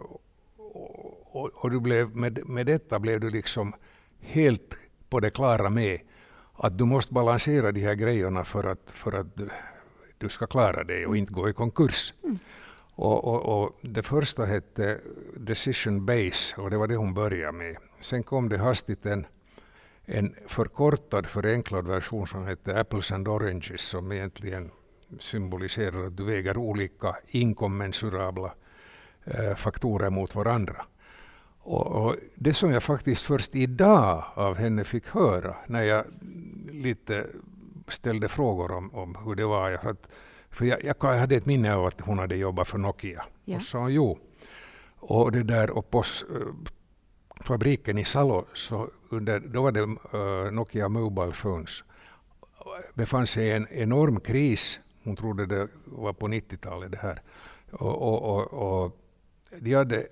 och, 1.32 1.52
och, 1.54 1.72
du 1.72 1.80
blev, 1.80 2.16
med, 2.16 2.50
med 2.50 2.66
detta 2.66 3.00
blev 3.00 3.20
du 3.20 3.30
liksom 3.30 3.74
helt 4.20 4.74
på 5.10 5.20
det 5.20 5.30
klara 5.30 5.70
med 5.70 6.00
att 6.54 6.78
du 6.78 6.86
måste 6.86 7.14
balansera 7.14 7.72
de 7.72 7.82
här 7.82 7.96
grejerna 7.96 8.44
för 8.44 8.64
att, 8.64 8.92
för 8.94 9.12
att 9.12 9.42
du, 10.18 10.30
ska 10.30 10.48
klara 10.48 10.84
dig 10.84 11.06
och 11.06 11.18
inte 11.18 11.34
gå 11.34 11.50
i 11.50 11.54
konkurs. 11.54 12.14
Mm. 12.24 12.40
Och, 12.96 13.24
och, 13.24 13.64
och, 13.64 13.80
det 13.82 14.04
första 14.04 14.46
hette 14.46 15.00
Decision 15.38 16.06
Base 16.06 16.62
och 16.62 16.70
det 16.70 16.78
var 16.78 16.88
det 16.88 16.96
hon 16.96 17.14
började 17.14 17.58
med. 17.58 17.78
Sen 18.02 18.24
kom 18.24 18.50
det 18.50 18.58
hastigt 18.58 19.06
en, 19.06 19.26
en 20.06 20.36
förkortad, 20.48 21.28
förenklad 21.28 21.88
version 21.88 22.28
som 22.28 22.46
hette 22.46 22.80
Apples 22.80 23.12
and 23.12 23.28
Oranges 23.28 23.82
som 23.82 24.12
egentligen 24.12 24.72
symboliserar 25.20 26.08
att 26.08 26.18
du 26.18 26.24
väger 26.24 26.58
olika 26.58 27.16
inkommensurabla 27.28 28.54
eh, 29.26 29.56
faktorer 29.56 30.10
mot 30.10 30.36
varandra. 30.36 30.86
Och, 31.60 31.88
och, 31.88 32.16
det 32.36 32.54
som 32.54 32.72
jag 32.72 32.84
faktiskt 32.84 33.22
först 33.22 33.56
idag 33.56 34.24
av 34.34 34.56
henne 34.56 34.84
fick 34.84 35.08
höra 35.08 35.56
när 35.68 35.84
jag 35.84 36.06
lite 36.72 37.26
ställde 37.88 38.28
frågor 38.28 38.72
om, 38.72 38.96
om 38.96 39.16
hur 39.26 39.36
det 39.36 39.46
var. 39.46 39.72
Att, 39.72 40.08
för 40.50 40.66
jag, 40.66 40.84
jag, 40.84 41.04
hade 41.04 41.36
ett 41.36 41.46
minne 41.46 41.76
av 41.76 41.86
att 41.86 42.02
hon 42.02 42.20
hade 42.20 42.36
jobbat 42.36 42.68
för 42.68 42.78
Nokia. 42.78 43.26
Ja. 43.46 43.56
Och 43.56 43.62
sa 43.62 43.90
jo. 43.90 44.20
Och 45.00 45.32
det 45.32 45.44
där 45.44 45.70
och 45.70 45.90
på 45.90 45.98
uh, 46.00 46.54
fabriken 47.42 47.98
i 47.98 48.06
Salo, 48.06 48.46
så 48.54 48.90
under, 49.10 49.40
då 49.40 49.62
var 49.62 49.72
det 49.72 49.82
uh, 49.82 50.52
Nokia 50.52 50.90
Mobile 50.90 51.32
Phones, 51.32 51.84
befann 52.94 53.28
sig 53.28 53.48
i 53.48 53.52
en 53.52 53.68
enorm 53.68 54.20
kris. 54.20 54.80
Hon 55.04 55.16
trodde 55.16 55.46
det 55.46 55.68
var 55.86 56.14
på 56.14 56.28
90-talet 56.28 56.92
det 56.92 56.98
här. 56.98 57.22
Och, 57.72 58.02
och, 58.02 58.22
och, 58.22 58.84
och 58.84 58.98
de, 59.60 59.74
hade, 59.74 60.08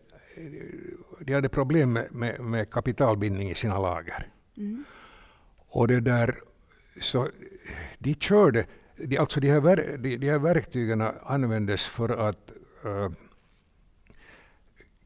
de 1.20 1.34
hade 1.34 1.50
problem 1.50 1.94
med, 1.94 2.12
med, 2.12 2.40
med 2.40 2.70
kapitalbindning 2.72 3.52
i 3.52 3.56
sina 3.56 3.80
lager. 3.80 4.28
Mm. 4.58 4.84
Och 5.68 5.88
det 5.88 6.00
där, 6.00 6.36
så 7.02 7.30
de 8.00 8.14
körde, 8.16 8.66
de, 8.96 9.18
alltså 9.18 9.40
de 9.40 9.52
här, 9.52 9.98
de, 9.98 10.18
de 10.18 10.30
här 10.30 10.40
verktygen 10.40 11.02
användes 11.24 11.88
för 11.88 12.10
att 12.10 12.52
uh, 12.86 13.10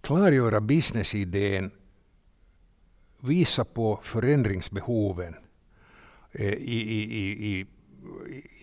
klargöra 0.01 0.61
businessidén, 0.61 1.71
visa 3.19 3.65
på 3.65 3.99
förändringsbehoven 4.03 5.35
uh, 6.39 6.53
i, 6.53 6.81
i, 6.81 7.03
i, 7.03 7.55
i, 7.55 7.67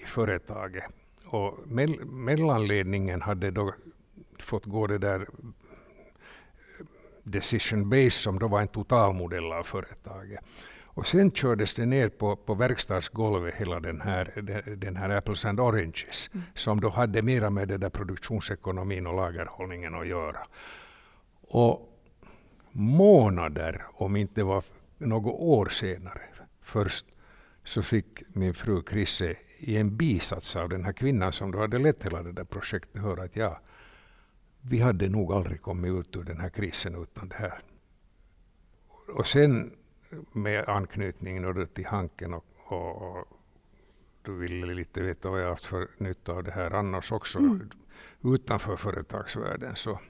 i 0.02 0.06
företaget. 0.06 0.84
Och 1.26 1.68
mell, 1.68 2.04
mellanledningen 2.04 3.22
hade 3.22 3.50
då 3.50 3.74
fått 4.38 4.64
gå 4.64 4.86
det 4.86 4.98
där 4.98 5.20
eh, 5.20 5.26
decision 7.22 7.90
base 7.90 8.10
som 8.10 8.38
då 8.38 8.48
var 8.48 8.60
en 8.60 8.68
totalmodell 8.68 9.52
av 9.52 9.62
företaget. 9.62 10.40
Och 10.96 11.06
sen 11.06 11.30
kördes 11.30 11.74
det 11.74 11.86
ner 11.86 12.08
på, 12.08 12.36
på 12.36 12.54
verkstadsgolvet, 12.54 13.54
hela 13.54 13.80
den 13.80 14.00
här, 14.00 14.42
den 14.76 14.96
här 14.96 15.10
Apples 15.10 15.44
and 15.44 15.60
Oranges, 15.60 16.30
mm. 16.32 16.44
som 16.54 16.80
då 16.80 16.88
hade 16.88 17.22
mera 17.22 17.50
med 17.50 17.68
det 17.68 17.78
där 17.78 17.90
produktionsekonomin 17.90 19.06
och 19.06 19.14
lagerhållningen 19.14 19.94
att 19.94 20.06
göra. 20.06 20.46
Och 21.40 21.92
månader, 22.72 23.86
om 23.94 24.16
inte 24.16 24.42
var 24.42 24.64
något 24.98 25.34
år 25.40 25.68
senare, 25.68 26.22
först 26.62 27.06
så 27.64 27.82
fick 27.82 28.34
min 28.34 28.54
fru 28.54 28.82
Krisse 28.82 29.36
i 29.58 29.76
en 29.76 29.96
bisats 29.96 30.56
av 30.56 30.68
den 30.68 30.84
här 30.84 30.92
kvinnan 30.92 31.32
som 31.32 31.52
då 31.52 31.58
hade 31.58 31.78
lett 31.78 32.04
hela 32.04 32.22
det 32.22 32.32
där 32.32 32.44
projektet 32.44 33.02
höra 33.02 33.22
att 33.22 33.36
ja, 33.36 33.60
vi 34.60 34.78
hade 34.78 35.08
nog 35.08 35.32
aldrig 35.32 35.62
kommit 35.62 35.92
ut 35.92 36.16
ur 36.16 36.24
den 36.24 36.40
här 36.40 36.48
krisen 36.50 37.02
utan 37.02 37.28
det 37.28 37.36
här. 37.36 37.60
Och 39.14 39.26
sen 39.26 39.72
med 40.32 40.68
anknytning 40.68 41.66
till 41.66 41.86
Hanken 41.86 42.34
och, 42.34 42.44
och, 42.66 43.02
och, 43.02 43.28
du 44.22 44.32
ville 44.32 44.74
lite 44.74 45.02
veta 45.02 45.30
vad 45.30 45.42
jag 45.42 45.48
haft 45.48 45.64
för 45.64 45.88
nytta 45.98 46.32
av 46.32 46.44
det 46.44 46.50
här 46.50 46.70
annars 46.70 47.12
också 47.12 47.38
mm. 47.38 47.70
utanför 48.24 48.76
företagsvärlden. 48.76 49.76
Så, 49.76 50.00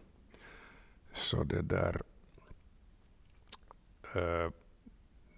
så 1.15 1.45
det 1.45 1.63
där 1.63 2.03
eh, 4.15 4.51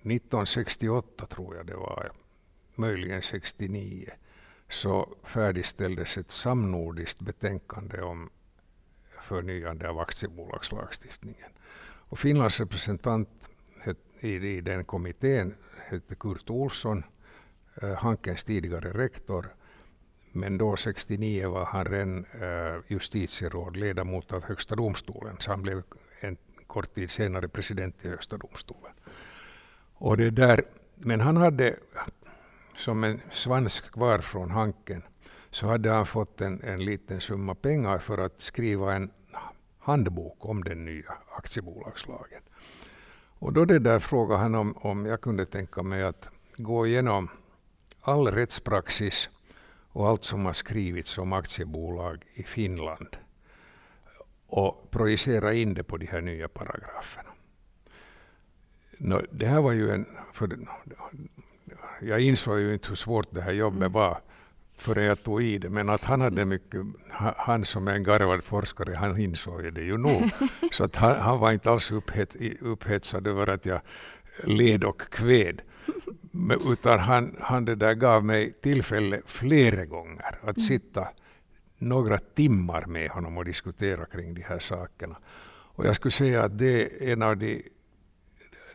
1968 0.03 1.27
tror 1.27 1.57
jag 1.57 1.67
det 1.67 1.77
var, 1.77 2.13
möjligen 2.75 3.23
69, 3.23 4.11
så 4.69 5.17
färdigställdes 5.23 6.19
ett 6.19 6.31
samnordiskt 6.31 7.21
betänkande 7.21 8.03
om 8.03 8.31
förnyande 9.23 9.89
av 9.89 9.99
aktiebolagslagstiftningen. 9.99 11.51
Och 11.81 12.19
Finlands 12.19 12.61
representant 12.61 13.51
i, 14.21 14.35
i 14.35 14.61
den 14.61 14.85
kommittén 14.85 15.55
hette 15.91 16.15
Kurt 16.15 16.51
Olsson, 16.51 17.03
eh, 17.83 17.95
Hankens 17.95 18.45
tidigare 18.45 18.93
rektor. 18.93 19.47
Men 20.33 20.59
då 20.59 20.77
69 20.77 21.49
var 21.49 21.65
han 21.65 21.85
redan 21.85 22.25
eh, 22.41 22.83
justitieråd, 22.89 23.77
ledamot 23.77 24.33
av 24.33 24.45
Högsta 24.45 24.77
domstolen, 24.77 25.37
så 25.39 25.51
han 25.51 25.63
blev 25.63 25.83
en 26.21 26.37
kort 26.67 26.95
tid 26.95 27.11
senare 27.11 27.49
president 27.49 28.05
i 28.05 28.09
Högsta 28.09 28.37
domstolen. 28.37 28.93
Och 29.95 30.17
det 30.17 30.31
där, 30.31 30.65
men 30.95 31.21
han 31.21 31.37
hade 31.37 31.77
som 32.77 33.05
en 33.05 33.21
svans 33.31 33.81
kvar 33.81 34.19
från 34.19 34.51
Hanken 34.51 35.03
så 35.51 35.67
hade 35.67 35.91
han 35.91 36.07
fått 36.07 36.41
en, 36.41 36.63
en 36.63 36.85
liten 36.85 37.21
summa 37.21 37.55
pengar 37.55 37.99
för 37.99 38.19
att 38.19 38.41
skriva 38.41 38.95
en 38.95 39.11
handbok 39.79 40.47
om 40.47 40.65
den 40.65 40.85
nya 40.85 41.13
aktiebolagslagen. 41.37 42.43
Och 43.39 43.53
då 43.53 43.65
det 43.65 43.79
där 43.79 43.99
frågade 43.99 44.41
han 44.41 44.55
om, 44.55 44.77
om 44.77 45.07
jag 45.07 45.21
kunde 45.21 45.47
tänka 45.47 45.83
mig 45.83 46.03
att 46.03 46.31
gå 46.57 46.87
igenom 46.87 47.29
all 48.01 48.27
rättspraxis 48.27 49.31
och 49.93 50.09
allt 50.09 50.25
som 50.25 50.47
har 50.47 50.53
skrivits 50.53 51.19
om 51.19 51.33
aktiebolag 51.33 52.25
i 52.35 52.43
Finland 52.43 53.17
och 54.47 54.91
projicera 54.91 55.53
in 55.53 55.75
det 55.75 55.85
på 55.85 55.97
de 55.97 56.07
här 56.07 56.21
nya 56.21 56.49
paragraferna. 56.49 57.31
No, 58.99 59.27
det 59.31 59.47
här 59.47 59.61
var 59.61 59.73
ju 59.73 59.91
en... 59.91 60.07
För, 60.33 60.59
jag 62.01 62.21
insåg 62.21 62.59
ju 62.59 62.73
inte 62.73 62.89
hur 62.89 62.95
svårt 62.95 63.27
det 63.31 63.41
här 63.41 63.53
jobbet 63.53 63.77
mm. 63.77 63.93
var 63.93 64.21
förrän 64.79 65.05
jag 65.05 65.23
tog 65.23 65.43
i 65.43 65.59
det, 65.59 65.71
men 65.71 65.89
att 65.89 66.05
han 66.05 66.21
hade 66.21 66.45
mycket, 66.45 66.81
han 67.37 67.65
som 67.65 67.89
är 67.89 67.93
en 67.93 68.05
garvad 68.05 68.45
forskare, 68.45 68.95
han 68.95 69.21
insåg 69.21 69.75
det 69.75 69.83
ju 69.83 69.97
nog. 69.97 70.23
Så 70.73 70.85
att 70.85 70.97
han, 70.97 71.17
han 71.17 71.39
var 71.39 71.53
inte 71.53 71.71
alls 71.71 71.91
upphet, 71.91 72.37
upphetsad 72.61 73.27
över 73.27 73.47
att 73.51 73.67
jag 73.67 73.81
led 74.45 74.85
och 74.85 75.01
kved. 75.01 75.63
Men, 76.31 76.59
utan 76.67 76.99
han, 76.99 77.37
han 77.41 77.65
det 77.65 77.75
där 77.75 77.95
gav 77.95 78.25
mig 78.25 78.53
tillfälle 78.53 79.23
flera 79.27 79.85
gånger 79.85 80.39
att 80.43 80.57
mm. 80.57 80.67
sitta 80.67 81.09
några 81.79 82.19
timmar 82.19 82.87
med 82.87 83.11
honom 83.11 83.39
och 83.39 83.45
diskutera 83.45 84.07
kring 84.07 84.35
de 84.35 84.43
här 84.43 84.59
sakerna. 84.59 85.17
Och 85.79 85.87
jag 85.87 85.97
skulle 85.97 86.13
säga 86.13 86.43
att 86.45 86.59
det 86.59 86.83
är 86.83 87.13
en 87.13 87.23
av 87.23 87.37
de 87.37 87.63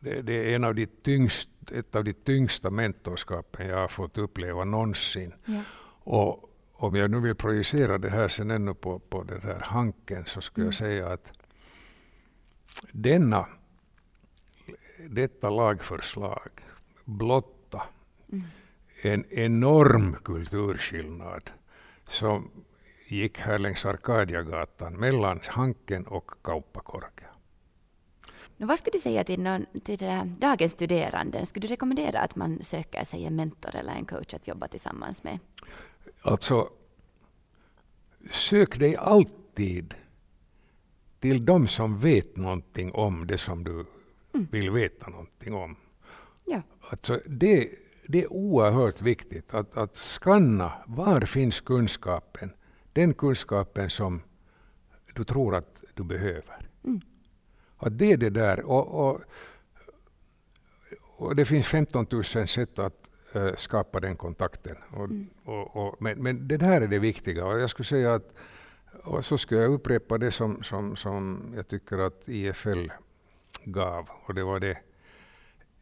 det, 0.04 0.22
det 0.22 0.34
är 0.34 0.56
en 0.56 0.64
av 0.64 0.76
de 0.76 0.86
tyngst, 0.86 1.50
ett 1.72 1.96
av 1.96 2.04
de 2.04 2.14
tyngsta 2.14 2.70
mentorskapen 2.70 3.68
jag 3.68 3.78
har 3.78 3.88
fått 3.88 4.18
uppleva 4.18 4.64
någonsin. 4.64 5.34
Ja. 5.46 5.62
Och 6.04 6.50
om 6.74 6.96
jag 6.96 7.12
nu 7.12 7.20
vill 7.20 7.36
projicera 7.36 7.98
det 7.98 8.10
här 8.10 8.28
sen 8.28 8.52
ännu 8.52 8.74
på, 8.74 9.00
på 9.00 9.24
den 9.24 9.42
här 9.42 9.60
Hanken 9.60 10.26
så 10.26 10.42
skulle 10.42 10.64
mm. 10.64 10.68
jag 10.68 10.76
säga 10.76 11.08
att 11.08 11.32
denna, 12.92 13.48
detta 15.10 15.50
lagförslag 15.50 16.50
blotta 17.06 17.84
mm. 18.32 18.46
en 19.02 19.26
enorm 19.32 20.16
kulturskillnad 20.24 21.52
som 22.08 22.50
gick 23.08 23.40
här 23.40 23.60
längs 23.60 23.86
Arkadiagatan 23.86 24.94
mellan 24.94 25.40
Hanken 25.48 26.08
och 26.08 26.32
Kauppakorke. 26.44 27.26
vad 28.58 28.80
skulle 28.80 28.92
du 28.92 29.00
säga 29.00 29.24
till, 29.24 29.40
någon, 29.40 29.66
till 29.84 30.00
dagens 30.40 30.72
studerande? 30.72 31.46
Skulle 31.46 31.68
du 31.68 31.72
rekommendera 31.72 32.20
att 32.20 32.36
man 32.36 32.64
söker 32.64 33.04
sig 33.04 33.26
en 33.26 33.36
mentor 33.36 33.76
eller 33.76 33.94
en 33.94 34.06
coach 34.06 34.34
att 34.34 34.48
jobba 34.48 34.68
tillsammans 34.68 35.24
med? 35.24 35.40
Alltså, 36.26 36.70
sök 38.32 38.80
dig 38.80 38.96
alltid 38.96 39.96
till 41.20 41.46
de 41.46 41.68
som 41.68 42.00
vet 42.00 42.38
någonting 42.38 42.92
om 42.92 43.28
det 43.28 43.38
som 43.38 43.64
du 43.64 43.72
mm. 44.34 44.48
vill 44.52 44.72
veta 44.72 45.10
någonting 45.10 45.54
om. 45.54 45.76
Ja. 46.46 46.62
Alltså, 46.90 47.20
det, 47.26 47.70
det 48.08 48.24
är 48.24 48.34
oerhört 48.34 49.02
viktigt 49.02 49.54
att, 49.54 49.78
att 49.78 49.96
skanna 49.96 50.74
var 50.88 51.22
finns 51.22 51.62
kunskapen, 51.62 52.54
den 52.94 53.14
kunskapen 53.14 53.90
som 53.90 54.22
du 55.14 55.24
tror 55.24 55.56
att 55.56 55.84
du 55.94 56.04
behöver. 56.04 56.70
Mm. 56.84 57.02
Att 57.78 57.98
det 57.98 58.12
är 58.12 58.18
det 58.18 58.30
där. 58.30 58.60
Och, 58.60 59.08
och, 59.08 59.22
och 61.02 61.36
det 61.36 61.46
finns 61.46 61.68
15 61.68 62.06
000 62.12 62.24
sätt 62.24 62.80
att 62.80 63.03
äh, 63.36 63.56
skapa 63.56 64.00
den 64.00 64.16
kontakten. 64.16 64.76
Och, 64.92 65.06
mm. 65.06 65.30
och, 65.46 65.76
och, 65.76 66.02
men, 66.02 66.24
men 66.24 66.48
det 66.48 66.62
här 66.62 66.82
är 66.82 66.88
det 66.88 67.00
viktiga. 67.00 67.46
Och 67.46 67.60
jag 67.60 67.70
skulle 67.70 67.86
säga 67.86 68.14
att 68.14 68.34
och 69.04 69.26
så 69.26 69.38
skulle 69.38 69.62
jag 69.62 69.74
upprepa 69.74 70.18
det 70.18 70.32
som, 70.32 70.64
som, 70.64 70.96
som 70.96 71.54
jag 71.56 71.68
tycker 71.68 71.98
att 71.98 72.30
IFL 72.30 72.88
gav. 73.64 74.10
Och 74.26 74.34
det 74.34 74.44
var 74.44 74.60
det. 74.60 74.78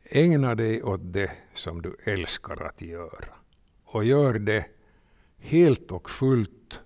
Ägna 0.04 0.56
dig 0.56 0.84
åt 0.84 1.02
det 1.04 1.32
som 1.54 1.82
du 1.82 1.96
älskar 2.04 2.64
att 2.64 2.82
göra. 2.82 3.36
Och 3.84 4.04
gör 4.04 4.34
det 4.34 4.66
helt 5.38 5.92
och 5.92 6.10
fullt. 6.10 6.80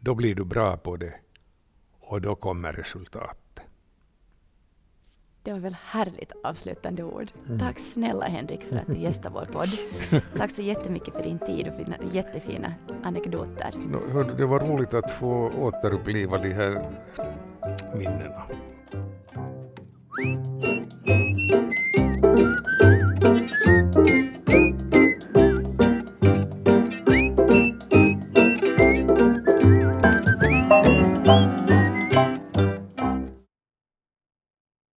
Då 0.00 0.14
blir 0.14 0.34
du 0.34 0.44
bra 0.44 0.76
på 0.76 0.96
det 0.96 1.14
och 2.00 2.20
då 2.20 2.34
kommer 2.34 2.72
resultat. 2.72 3.43
Det 5.44 5.52
var 5.52 5.58
väl 5.58 5.76
härligt 5.84 6.32
avslutande 6.42 7.04
ord. 7.04 7.32
Mm. 7.46 7.58
Tack 7.58 7.78
snälla 7.78 8.24
Henrik 8.26 8.62
för 8.62 8.76
att 8.76 8.86
du 8.86 8.98
gästar 8.98 9.30
vår 9.30 9.44
podd. 9.52 9.68
Tack 10.36 10.50
så 10.50 10.62
jättemycket 10.62 11.14
för 11.14 11.22
din 11.22 11.38
tid 11.38 11.68
och 11.68 11.84
dina 11.84 11.96
jättefina 12.12 12.74
anekdoter. 13.02 13.74
Det 14.36 14.46
var 14.46 14.60
roligt 14.60 14.94
att 14.94 15.10
få 15.10 15.50
återuppliva 15.60 16.38
de 16.38 16.52
här 16.52 16.90
minnena. 17.94 18.42